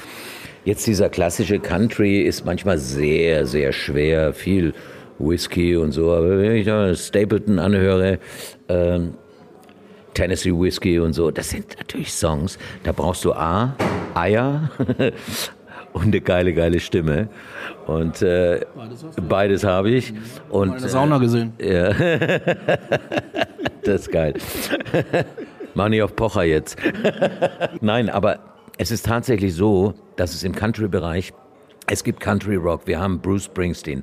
Jetzt 0.65 0.87
dieser 0.87 1.11
klassische 1.11 1.59
Country 1.59 2.23
ist 2.23 2.45
manchmal 2.47 2.79
sehr, 2.79 3.47
sehr 3.47 3.73
schwer, 3.73 4.33
viel 4.33 4.73
Whisky 5.19 5.77
und 5.77 5.93
so. 5.93 6.13
Aber 6.13 6.39
wenn 6.39 6.53
ich 6.53 6.67
da 6.67 6.95
Stapleton 6.95 7.59
anhöre, 7.59 8.19
ähm, 8.69 9.15
Tennessee 10.15 10.53
Whiskey 10.53 10.99
und 10.99 11.13
so. 11.13 11.31
Das 11.31 11.51
sind 11.51 11.77
natürlich 11.77 12.13
Songs, 12.13 12.59
da 12.85 12.93
brauchst 12.93 13.25
du 13.25 13.33
A, 13.33 13.77
Eier 14.15 14.71
und 15.93 16.07
eine 16.07 16.21
geile, 16.21 16.55
geile 16.55 16.81
Stimme. 16.81 17.29
Und 17.87 18.23
äh, 18.23 18.65
beides, 19.29 19.65
habe 19.65 19.91
ich. 19.91 20.13
Mhm. 20.13 20.19
Und, 20.49 20.69
Meine 20.71 20.89
Sauna 20.89 21.19
gesehen. 21.19 21.53
Äh, 21.59 21.75
ja. 21.75 21.93
das 23.83 24.03
ist 24.03 24.13
geil. 24.13 24.35
Mach 25.75 25.89
nicht 25.89 26.03
auf 26.03 26.15
Pocher 26.15 26.45
jetzt. 26.45 26.79
Nein, 27.81 28.09
aber 28.09 28.54
es 28.79 28.91
ist 28.91 29.07
tatsächlich 29.07 29.55
so, 29.55 29.95
dass 30.17 30.35
es 30.35 30.43
im 30.43 30.55
Country-Bereich, 30.55 31.33
es 31.87 32.03
gibt 32.05 32.21
Country 32.21 32.57
Rock, 32.57 32.87
wir 32.87 33.01
haben 33.01 33.21
Bruce 33.21 33.45
Springsteen, 33.45 34.03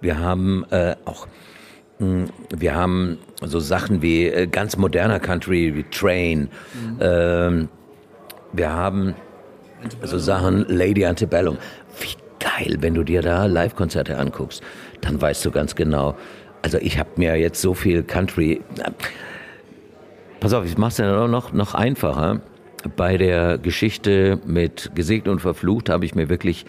wir 0.00 0.18
haben 0.18 0.64
äh, 0.70 0.96
auch 1.04 1.26
hm, 2.00 2.30
wir 2.56 2.74
haben 2.74 3.18
so 3.42 3.60
Sachen 3.60 4.02
wie 4.02 4.26
äh, 4.26 4.46
ganz 4.46 4.76
moderner 4.76 5.20
Country, 5.20 5.74
wie 5.74 5.84
Train. 5.84 6.48
Mhm. 6.72 6.98
Ähm, 7.00 7.68
wir 8.52 8.70
haben 8.70 9.14
so 10.02 10.18
Sachen 10.18 10.66
Lady 10.68 11.04
Antebellum. 11.04 11.58
Wie 12.00 12.16
geil, 12.40 12.78
wenn 12.80 12.94
du 12.94 13.04
dir 13.04 13.22
da 13.22 13.46
Live-Konzerte 13.46 14.18
anguckst, 14.18 14.62
dann 15.02 15.20
weißt 15.20 15.44
du 15.44 15.50
ganz 15.50 15.74
genau. 15.74 16.16
Also 16.62 16.78
ich 16.78 16.98
habe 16.98 17.10
mir 17.16 17.36
jetzt 17.36 17.60
so 17.60 17.74
viel 17.74 18.02
Country. 18.02 18.62
Pass 20.40 20.54
auf, 20.54 20.64
ich 20.64 20.78
mach's 20.78 20.96
ja 20.96 21.26
noch, 21.28 21.52
noch 21.52 21.74
einfacher. 21.74 22.40
Bei 22.96 23.16
der 23.16 23.58
Geschichte 23.58 24.38
mit 24.46 24.92
Gesegnet 24.94 25.28
und 25.28 25.40
Verflucht 25.40 25.88
habe 25.88 26.04
ich 26.04 26.14
mir 26.14 26.28
wirklich 26.28 26.64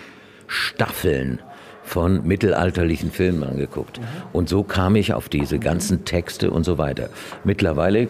Staffeln 0.47 1.39
von 1.83 2.25
mittelalterlichen 2.25 3.11
Filmen 3.11 3.43
angeguckt. 3.43 3.99
Mhm. 3.99 4.03
Und 4.33 4.49
so 4.49 4.63
kam 4.63 4.95
ich 4.95 5.13
auf 5.13 5.29
diese 5.29 5.59
ganzen 5.59 6.05
Texte 6.05 6.51
und 6.51 6.63
so 6.63 6.77
weiter. 6.77 7.09
Mittlerweile 7.43 8.07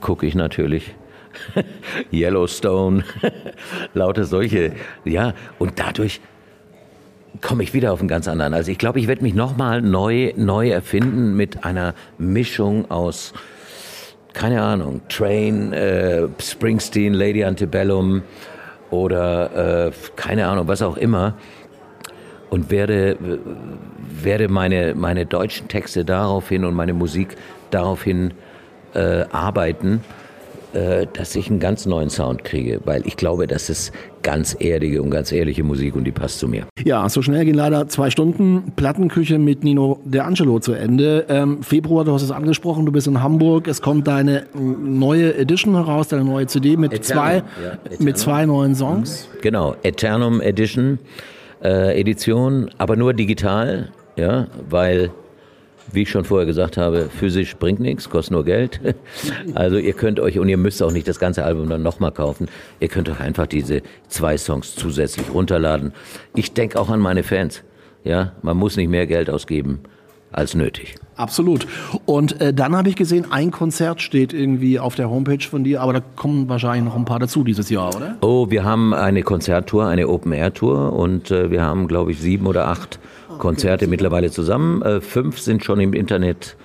gucke 0.00 0.26
ich 0.26 0.34
natürlich 0.34 0.94
Yellowstone, 2.12 3.04
lauter 3.94 4.24
solche, 4.24 4.72
ja, 5.04 5.34
und 5.58 5.78
dadurch 5.78 6.20
komme 7.40 7.62
ich 7.62 7.74
wieder 7.74 7.92
auf 7.92 8.00
einen 8.00 8.08
ganz 8.08 8.28
anderen. 8.28 8.54
Also 8.54 8.70
ich 8.70 8.78
glaube, 8.78 9.00
ich 9.00 9.08
werde 9.08 9.22
mich 9.22 9.34
nochmal 9.34 9.82
neu, 9.82 10.32
neu 10.36 10.70
erfinden 10.70 11.34
mit 11.36 11.64
einer 11.64 11.94
Mischung 12.18 12.90
aus, 12.90 13.32
keine 14.34 14.60
Ahnung, 14.60 15.00
Train, 15.08 15.72
äh, 15.72 16.28
Springsteen, 16.38 17.14
Lady 17.14 17.44
Antebellum 17.44 18.22
oder 18.90 19.86
äh, 19.86 19.92
keine 20.16 20.46
Ahnung, 20.48 20.68
was 20.68 20.82
auch 20.82 20.98
immer. 20.98 21.34
Und 22.50 22.70
werde, 22.70 23.16
werde 23.98 24.48
meine, 24.48 24.94
meine 24.94 25.26
deutschen 25.26 25.66
Texte 25.66 26.04
daraufhin 26.04 26.64
und 26.64 26.74
meine 26.74 26.92
Musik 26.92 27.36
daraufhin 27.70 28.34
äh, 28.94 29.24
arbeiten, 29.32 30.02
dass 31.12 31.36
ich 31.36 31.50
einen 31.50 31.60
ganz 31.60 31.86
neuen 31.86 32.10
Sound 32.10 32.44
kriege, 32.44 32.80
weil 32.84 33.06
ich 33.06 33.16
glaube, 33.16 33.46
das 33.46 33.70
ist 33.70 33.92
ganz 34.22 34.56
erdige 34.58 35.02
und 35.02 35.10
ganz 35.10 35.30
ehrliche 35.30 35.62
Musik 35.62 35.94
und 35.94 36.04
die 36.04 36.12
passt 36.12 36.38
zu 36.38 36.48
mir. 36.48 36.66
Ja, 36.84 37.08
so 37.08 37.22
schnell 37.22 37.44
gehen 37.44 37.54
leider 37.54 37.88
zwei 37.88 38.10
Stunden 38.10 38.72
Plattenküche 38.74 39.38
mit 39.38 39.62
Nino 39.62 40.00
De 40.04 40.20
Angelo 40.20 40.58
zu 40.58 40.72
Ende. 40.72 41.26
Ähm, 41.28 41.62
Februar, 41.62 42.04
du 42.04 42.12
hast 42.12 42.22
es 42.22 42.30
angesprochen, 42.30 42.86
du 42.86 42.92
bist 42.92 43.06
in 43.06 43.22
Hamburg, 43.22 43.68
es 43.68 43.82
kommt 43.82 44.08
deine 44.08 44.46
neue 44.54 45.36
Edition 45.36 45.74
heraus, 45.74 46.08
deine 46.08 46.24
neue 46.24 46.46
CD 46.46 46.76
mit, 46.76 47.04
zwei, 47.04 47.36
ja, 47.36 47.78
mit 47.98 48.18
zwei 48.18 48.46
neuen 48.46 48.74
Songs. 48.74 49.28
Genau, 49.42 49.76
Eternum 49.82 50.40
Edition 50.40 50.98
äh, 51.64 51.98
Edition, 51.98 52.70
aber 52.78 52.96
nur 52.96 53.14
digital, 53.14 53.90
ja, 54.16 54.46
weil, 54.68 55.10
wie 55.92 56.02
ich 56.02 56.10
schon 56.10 56.24
vorher 56.24 56.46
gesagt 56.46 56.76
habe, 56.76 57.08
physisch 57.08 57.56
bringt 57.56 57.80
nichts, 57.80 58.08
kostet 58.10 58.32
nur 58.32 58.44
Geld. 58.44 58.80
Also 59.54 59.76
ihr 59.76 59.92
könnt 59.92 60.20
euch, 60.20 60.38
und 60.38 60.48
ihr 60.48 60.56
müsst 60.56 60.82
auch 60.82 60.90
nicht 60.90 61.06
das 61.06 61.18
ganze 61.18 61.44
Album 61.44 61.68
dann 61.68 61.82
nochmal 61.82 62.12
kaufen, 62.12 62.48
ihr 62.80 62.88
könnt 62.88 63.08
euch 63.08 63.20
einfach 63.20 63.46
diese 63.46 63.82
zwei 64.08 64.36
Songs 64.36 64.74
zusätzlich 64.74 65.32
runterladen. 65.32 65.92
Ich 66.34 66.52
denke 66.52 66.80
auch 66.80 66.88
an 66.88 67.00
meine 67.00 67.22
Fans. 67.22 67.62
Ja, 68.04 68.32
man 68.42 68.56
muss 68.56 68.76
nicht 68.76 68.88
mehr 68.88 69.06
Geld 69.06 69.30
ausgeben 69.30 69.80
als 70.34 70.54
nötig. 70.54 70.96
Absolut. 71.16 71.66
Und 72.06 72.40
äh, 72.40 72.52
dann 72.52 72.76
habe 72.76 72.88
ich 72.88 72.96
gesehen, 72.96 73.26
ein 73.30 73.50
Konzert 73.50 74.02
steht 74.02 74.32
irgendwie 74.32 74.80
auf 74.80 74.96
der 74.96 75.08
Homepage 75.08 75.44
von 75.48 75.62
dir, 75.62 75.80
aber 75.80 75.92
da 75.92 76.00
kommen 76.00 76.48
wahrscheinlich 76.48 76.84
noch 76.84 76.96
ein 76.96 77.04
paar 77.04 77.20
dazu 77.20 77.44
dieses 77.44 77.70
Jahr, 77.70 77.94
oder? 77.94 78.16
Oh, 78.20 78.50
wir 78.50 78.64
haben 78.64 78.92
eine 78.92 79.22
Konzerttour, 79.22 79.86
eine 79.86 80.08
Open-Air-Tour 80.08 80.92
und 80.92 81.30
äh, 81.30 81.50
wir 81.50 81.62
haben, 81.62 81.86
glaube 81.86 82.10
ich, 82.10 82.20
sieben 82.20 82.46
oder 82.46 82.66
acht. 82.66 82.98
Konzerte 83.38 83.86
mittlerweile 83.86 84.30
zusammen. 84.30 84.82
Äh, 84.82 85.00
fünf 85.00 85.38
sind 85.38 85.64
schon 85.64 85.80
im 85.80 85.92
Internet 85.92 86.56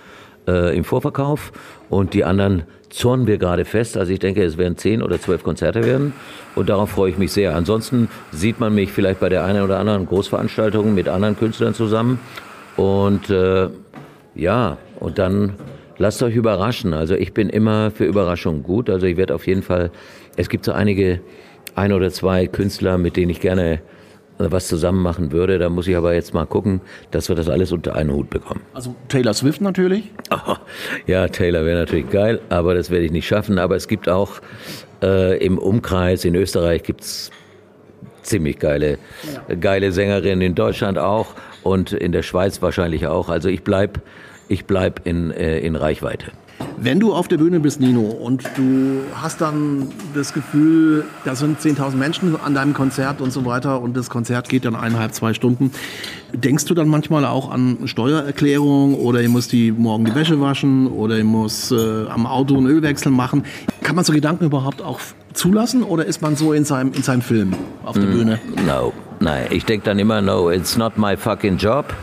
äh, 0.48 0.76
im 0.76 0.84
Vorverkauf 0.84 1.52
und 1.90 2.14
die 2.14 2.24
anderen 2.24 2.64
zurren 2.90 3.28
wir 3.28 3.38
gerade 3.38 3.66
fest. 3.66 3.98
Also 3.98 4.12
ich 4.12 4.20
denke, 4.20 4.44
es 4.44 4.58
werden 4.58 4.78
zehn 4.78 5.02
oder 5.04 5.20
zwölf 5.22 5.44
Konzerte 5.44 5.84
werden 5.84 6.14
und 6.56 6.70
darauf 6.70 6.90
freue 6.90 7.12
ich 7.12 7.18
mich 7.18 7.32
sehr. 7.32 7.56
Ansonsten 7.56 8.10
sieht 8.32 8.60
man 8.60 8.74
mich 8.74 8.92
vielleicht 8.92 9.20
bei 9.20 9.30
der 9.30 9.44
einen 9.44 9.64
oder 9.64 9.80
anderen 9.80 10.06
Großveranstaltung 10.06 10.94
mit 10.94 11.08
anderen 11.08 11.38
Künstlern 11.38 11.74
zusammen 11.74 12.20
und 12.78 13.30
äh, 13.30 13.70
ja, 14.36 14.78
und 15.00 15.20
dann 15.20 15.54
lasst 15.98 16.24
euch 16.24 16.36
überraschen. 16.36 16.94
Also 16.94 17.14
ich 17.14 17.34
bin 17.34 17.50
immer 17.50 17.92
für 17.92 18.06
Überraschungen 18.06 18.64
gut. 18.64 18.90
Also 18.90 19.06
ich 19.06 19.18
werde 19.18 19.36
auf 19.36 19.46
jeden 19.46 19.62
Fall, 19.62 19.92
es 20.38 20.50
gibt 20.50 20.66
so 20.66 20.72
einige, 20.72 21.20
ein 21.76 21.94
oder 21.94 22.10
zwei 22.10 22.48
Künstler, 22.48 22.98
mit 22.98 23.18
denen 23.18 23.30
ich 23.30 23.42
gerne 23.42 23.82
was 24.40 24.68
zusammen 24.68 25.02
machen 25.02 25.32
würde. 25.32 25.60
Da 25.60 25.70
muss 25.70 25.88
ich 25.88 25.96
aber 25.96 26.14
jetzt 26.14 26.34
mal 26.34 26.46
gucken, 26.46 26.82
dass 27.12 27.30
wir 27.30 27.36
das 27.36 27.50
alles 27.50 27.72
unter 27.72 27.96
einen 27.96 28.12
Hut 28.12 28.30
bekommen. 28.30 28.62
Also 28.74 28.96
Taylor 29.10 29.34
Swift 29.34 29.62
natürlich? 29.62 30.12
Oh, 30.32 30.56
ja, 31.06 31.28
Taylor 31.28 31.66
wäre 31.66 31.80
natürlich 31.80 32.10
geil, 32.10 32.40
aber 32.50 32.74
das 32.74 32.90
werde 32.90 33.06
ich 33.06 33.12
nicht 33.12 33.28
schaffen. 33.28 33.60
Aber 33.60 33.76
es 33.76 33.88
gibt 33.88 34.08
auch 34.08 34.42
äh, 35.04 35.38
im 35.44 35.58
Umkreis, 35.58 36.26
in 36.26 36.36
Österreich 36.36 36.84
gibt 36.84 37.02
es 37.02 37.32
ziemlich 38.22 38.60
geile, 38.60 38.98
ja. 39.50 39.56
geile 39.56 39.92
Sängerinnen, 39.92 40.42
in 40.42 40.56
Deutschland 40.56 40.98
auch 40.98 41.34
und 41.64 41.92
in 41.92 42.12
der 42.12 42.24
Schweiz 42.24 42.62
wahrscheinlich 42.62 43.08
auch. 43.08 43.30
Also 43.30 43.50
ich 43.50 43.64
bleib, 43.64 44.02
ich 44.48 44.66
bleib 44.66 45.06
in, 45.06 45.32
äh, 45.32 45.60
in 45.60 45.76
Reichweite. 45.76 46.32
Wenn 46.82 47.00
du 47.00 47.14
auf 47.14 47.28
der 47.28 47.38
Bühne 47.38 47.60
bist, 47.60 47.82
Nino, 47.82 48.02
und 48.02 48.44
du 48.56 49.02
hast 49.14 49.42
dann 49.42 49.88
das 50.14 50.34
Gefühl, 50.34 51.04
da 51.26 51.36
sind 51.36 51.60
10.000 51.60 51.96
Menschen 51.96 52.40
an 52.40 52.54
deinem 52.54 52.74
Konzert 52.74 53.20
und 53.20 53.34
so 53.34 53.46
weiter 53.46 53.82
und 53.82 53.98
das 53.98 54.10
Konzert 54.10 54.48
geht 54.48 54.64
dann 54.64 54.76
eineinhalb, 54.76 55.14
zwei 55.14 55.34
Stunden, 55.34 55.72
denkst 56.34 56.66
du 56.66 56.74
dann 56.74 56.88
manchmal 56.88 57.26
auch 57.26 57.52
an 57.52 57.80
Steuererklärung 57.86 58.96
oder 58.96 59.22
ihr 59.22 59.30
müsst 59.30 59.52
die 59.52 59.72
morgen 59.74 60.06
die 60.06 60.16
Wäsche 60.16 60.40
waschen 60.40 60.88
oder 60.88 61.18
ihr 61.18 61.26
muss 61.26 61.72
äh, 61.72 62.08
am 62.08 62.26
Auto 62.26 62.56
einen 62.56 62.68
Ölwechsel 62.68 63.12
machen? 63.12 63.44
Kann 63.82 63.96
man 63.96 64.06
so 64.06 64.14
Gedanken 64.14 64.46
überhaupt 64.46 64.82
auch 64.82 65.00
zulassen 65.34 65.84
oder 65.84 66.06
ist 66.06 66.22
man 66.22 66.36
so 66.38 66.54
in 66.54 66.64
seinem, 66.64 66.94
in 66.94 67.04
seinem 67.04 67.22
Film 67.22 67.54
auf 67.84 67.96
der 67.96 68.08
mm, 68.08 68.12
Bühne? 68.12 68.40
No, 68.66 68.94
nein, 69.20 69.48
ich 69.50 69.66
denke 69.66 69.86
dann 69.86 70.00
immer, 70.00 70.22
no, 70.22 70.50
it's 70.50 70.78
not 70.78 70.98
my 70.98 71.18
fucking 71.18 71.58
job. 71.58 71.94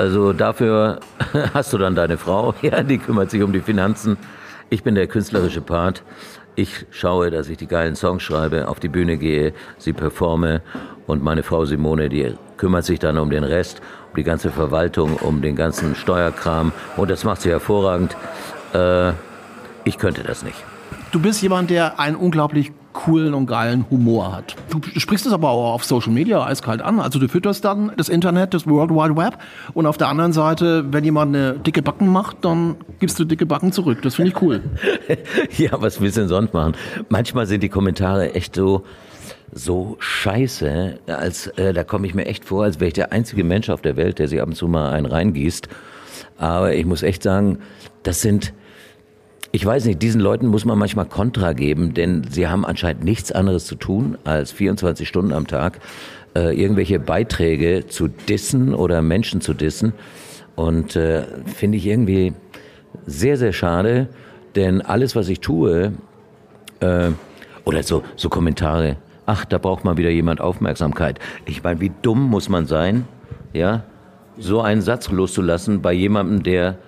Also 0.00 0.32
dafür 0.32 0.98
hast 1.52 1.74
du 1.74 1.78
dann 1.78 1.94
deine 1.94 2.16
Frau, 2.16 2.54
ja, 2.62 2.82
die 2.82 2.96
kümmert 2.96 3.30
sich 3.30 3.42
um 3.42 3.52
die 3.52 3.60
Finanzen. 3.60 4.16
Ich 4.70 4.82
bin 4.82 4.94
der 4.94 5.06
künstlerische 5.06 5.60
Part. 5.60 6.02
Ich 6.56 6.86
schaue, 6.90 7.30
dass 7.30 7.50
ich 7.50 7.58
die 7.58 7.66
geilen 7.66 7.96
Songs 7.96 8.22
schreibe, 8.22 8.68
auf 8.68 8.80
die 8.80 8.88
Bühne 8.88 9.18
gehe, 9.18 9.52
sie 9.76 9.92
performe 9.92 10.62
und 11.06 11.22
meine 11.22 11.42
Frau 11.42 11.66
Simone, 11.66 12.08
die 12.08 12.34
kümmert 12.56 12.86
sich 12.86 12.98
dann 12.98 13.18
um 13.18 13.28
den 13.28 13.44
Rest, 13.44 13.82
um 14.08 14.16
die 14.16 14.22
ganze 14.22 14.50
Verwaltung, 14.50 15.16
um 15.16 15.42
den 15.42 15.54
ganzen 15.54 15.94
Steuerkram 15.94 16.72
und 16.96 17.10
das 17.10 17.24
macht 17.24 17.42
sie 17.42 17.50
hervorragend. 17.50 18.16
Äh, 18.72 19.12
ich 19.84 19.98
könnte 19.98 20.22
das 20.22 20.42
nicht. 20.42 20.64
Du 21.12 21.20
bist 21.20 21.42
jemand, 21.42 21.68
der 21.68 22.00
einen 22.00 22.16
unglaublich 22.16 22.72
coolen 22.92 23.34
und 23.34 23.46
geilen 23.46 23.84
Humor 23.90 24.32
hat. 24.32 24.56
Du 24.70 24.80
sprichst 24.98 25.26
es 25.26 25.32
aber 25.32 25.50
auch 25.50 25.74
auf 25.74 25.84
Social 25.84 26.12
Media 26.12 26.44
eiskalt 26.44 26.82
an. 26.82 27.00
Also 27.00 27.18
du 27.18 27.28
fütterst 27.28 27.64
dann 27.64 27.92
das 27.96 28.08
Internet, 28.08 28.54
das 28.54 28.66
World 28.66 28.90
Wide 28.90 29.16
Web 29.16 29.38
und 29.74 29.86
auf 29.86 29.96
der 29.96 30.08
anderen 30.08 30.32
Seite, 30.32 30.84
wenn 30.92 31.04
jemand 31.04 31.34
eine 31.34 31.54
dicke 31.54 31.82
Backen 31.82 32.08
macht, 32.08 32.44
dann 32.44 32.76
gibst 32.98 33.18
du 33.18 33.24
dicke 33.24 33.46
Backen 33.46 33.72
zurück. 33.72 34.02
Das 34.02 34.16
finde 34.16 34.32
ich 34.32 34.42
cool. 34.42 34.62
ja, 35.56 35.70
was 35.80 36.00
willst 36.00 36.16
du 36.16 36.22
denn 36.22 36.28
sonst 36.28 36.52
machen? 36.52 36.74
Manchmal 37.08 37.46
sind 37.46 37.62
die 37.62 37.68
Kommentare 37.68 38.34
echt 38.34 38.54
so 38.54 38.84
so 39.52 39.96
scheiße, 39.98 41.00
als 41.08 41.48
äh, 41.48 41.72
da 41.72 41.82
komme 41.82 42.06
ich 42.06 42.14
mir 42.14 42.26
echt 42.26 42.44
vor, 42.44 42.62
als 42.62 42.78
wäre 42.78 42.88
ich 42.88 42.94
der 42.94 43.12
einzige 43.12 43.42
Mensch 43.42 43.68
auf 43.68 43.80
der 43.80 43.96
Welt, 43.96 44.20
der 44.20 44.28
sich 44.28 44.40
ab 44.40 44.46
und 44.46 44.54
zu 44.54 44.68
mal 44.68 44.92
einen 44.92 45.06
reingießt. 45.06 45.68
Aber 46.38 46.72
ich 46.72 46.86
muss 46.86 47.02
echt 47.02 47.24
sagen, 47.24 47.58
das 48.04 48.20
sind 48.20 48.52
ich 49.52 49.66
weiß 49.66 49.86
nicht, 49.86 50.00
diesen 50.00 50.20
Leuten 50.20 50.46
muss 50.46 50.64
man 50.64 50.78
manchmal 50.78 51.06
Kontra 51.06 51.52
geben, 51.52 51.94
denn 51.94 52.24
sie 52.30 52.46
haben 52.46 52.64
anscheinend 52.64 53.04
nichts 53.04 53.32
anderes 53.32 53.66
zu 53.66 53.74
tun, 53.74 54.16
als 54.24 54.52
24 54.52 55.08
Stunden 55.08 55.32
am 55.32 55.46
Tag 55.46 55.80
äh, 56.36 56.56
irgendwelche 56.60 57.00
Beiträge 57.00 57.86
zu 57.88 58.08
dissen 58.08 58.74
oder 58.74 59.02
Menschen 59.02 59.40
zu 59.40 59.54
dissen. 59.54 59.92
Und 60.54 60.94
äh, 60.94 61.24
finde 61.46 61.78
ich 61.78 61.86
irgendwie 61.86 62.32
sehr, 63.06 63.36
sehr 63.36 63.52
schade, 63.52 64.08
denn 64.54 64.82
alles, 64.82 65.16
was 65.16 65.28
ich 65.28 65.40
tue, 65.40 65.92
äh, 66.80 67.10
oder 67.64 67.82
so, 67.82 68.02
so 68.16 68.28
Kommentare, 68.28 68.96
ach, 69.26 69.44
da 69.44 69.58
braucht 69.58 69.84
mal 69.84 69.96
wieder 69.96 70.10
jemand 70.10 70.40
Aufmerksamkeit. 70.40 71.18
Ich 71.44 71.62
meine, 71.62 71.80
wie 71.80 71.92
dumm 72.02 72.22
muss 72.22 72.48
man 72.48 72.66
sein, 72.66 73.06
ja, 73.52 73.84
so 74.38 74.60
einen 74.60 74.80
Satz 74.80 75.10
loszulassen 75.10 75.82
bei 75.82 75.92
jemandem, 75.92 76.42
der 76.42 76.78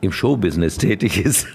im 0.00 0.12
Showbusiness 0.12 0.78
tätig 0.78 1.24
ist. 1.24 1.46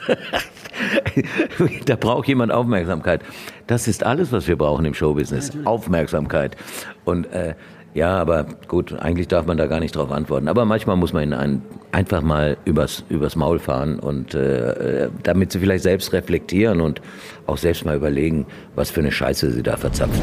da 1.86 1.95
braucht 1.95 2.27
jemand 2.27 2.51
Aufmerksamkeit. 2.51 3.21
Das 3.67 3.88
ist 3.88 4.03
alles, 4.03 4.32
was 4.32 4.47
wir 4.47 4.58
brauchen 4.58 4.86
im 4.86 4.93
Showbusiness. 4.93 5.51
Aufmerksamkeit. 5.65 6.58
Und 7.06 7.25
äh, 7.32 7.56
ja, 7.93 8.17
aber 8.17 8.47
gut, 8.67 8.93
eigentlich 8.93 9.27
darf 9.27 9.45
man 9.45 9.58
da 9.58 9.67
gar 9.67 9.79
nicht 9.79 9.95
drauf 9.95 10.12
antworten. 10.12 10.47
Aber 10.47 10.65
manchmal 10.65 10.95
muss 10.95 11.13
man 11.13 11.23
ihnen 11.23 11.62
einfach 11.91 12.21
mal 12.21 12.58
übers, 12.65 13.03
übers 13.10 13.36
Maul 13.36 13.60
fahren 13.60 13.99
und 13.99 14.34
äh, 14.34 15.10
damit 15.21 15.51
sie 15.51 15.60
vielleicht 15.60 15.84
selbst 15.84 16.12
reflektieren 16.12 16.82
und 16.82 17.01
auch 17.45 17.58
selbst 17.58 17.86
mal 17.86 17.95
überlegen, 17.95 18.47
was 18.75 18.89
für 18.89 19.01
eine 19.01 19.12
Scheiße 19.12 19.51
sie 19.51 19.63
da 19.63 19.77
verzapfen. 19.77 20.21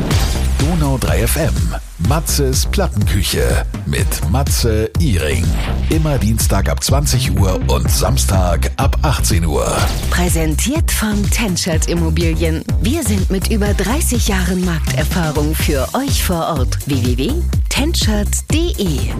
Donau 0.58 0.98
3 0.98 1.26
FM. 1.26 1.89
Matzes 2.08 2.66
Plattenküche 2.66 3.64
mit 3.86 4.06
Matze 4.30 4.90
Iring. 4.98 5.44
Immer 5.90 6.18
Dienstag 6.18 6.68
ab 6.68 6.82
20 6.82 7.38
Uhr 7.38 7.60
und 7.68 7.90
Samstag 7.90 8.70
ab 8.76 8.96
18 9.02 9.44
Uhr. 9.44 9.76
Präsentiert 10.10 10.90
von 10.90 11.22
Tenschert 11.30 11.88
Immobilien. 11.88 12.64
Wir 12.80 13.02
sind 13.02 13.30
mit 13.30 13.50
über 13.50 13.74
30 13.74 14.28
Jahren 14.28 14.64
Markterfahrung 14.64 15.54
für 15.54 15.86
euch 15.94 16.22
vor 16.22 16.58
Ort. 16.58 16.78
www.tenschert.de 16.86 19.10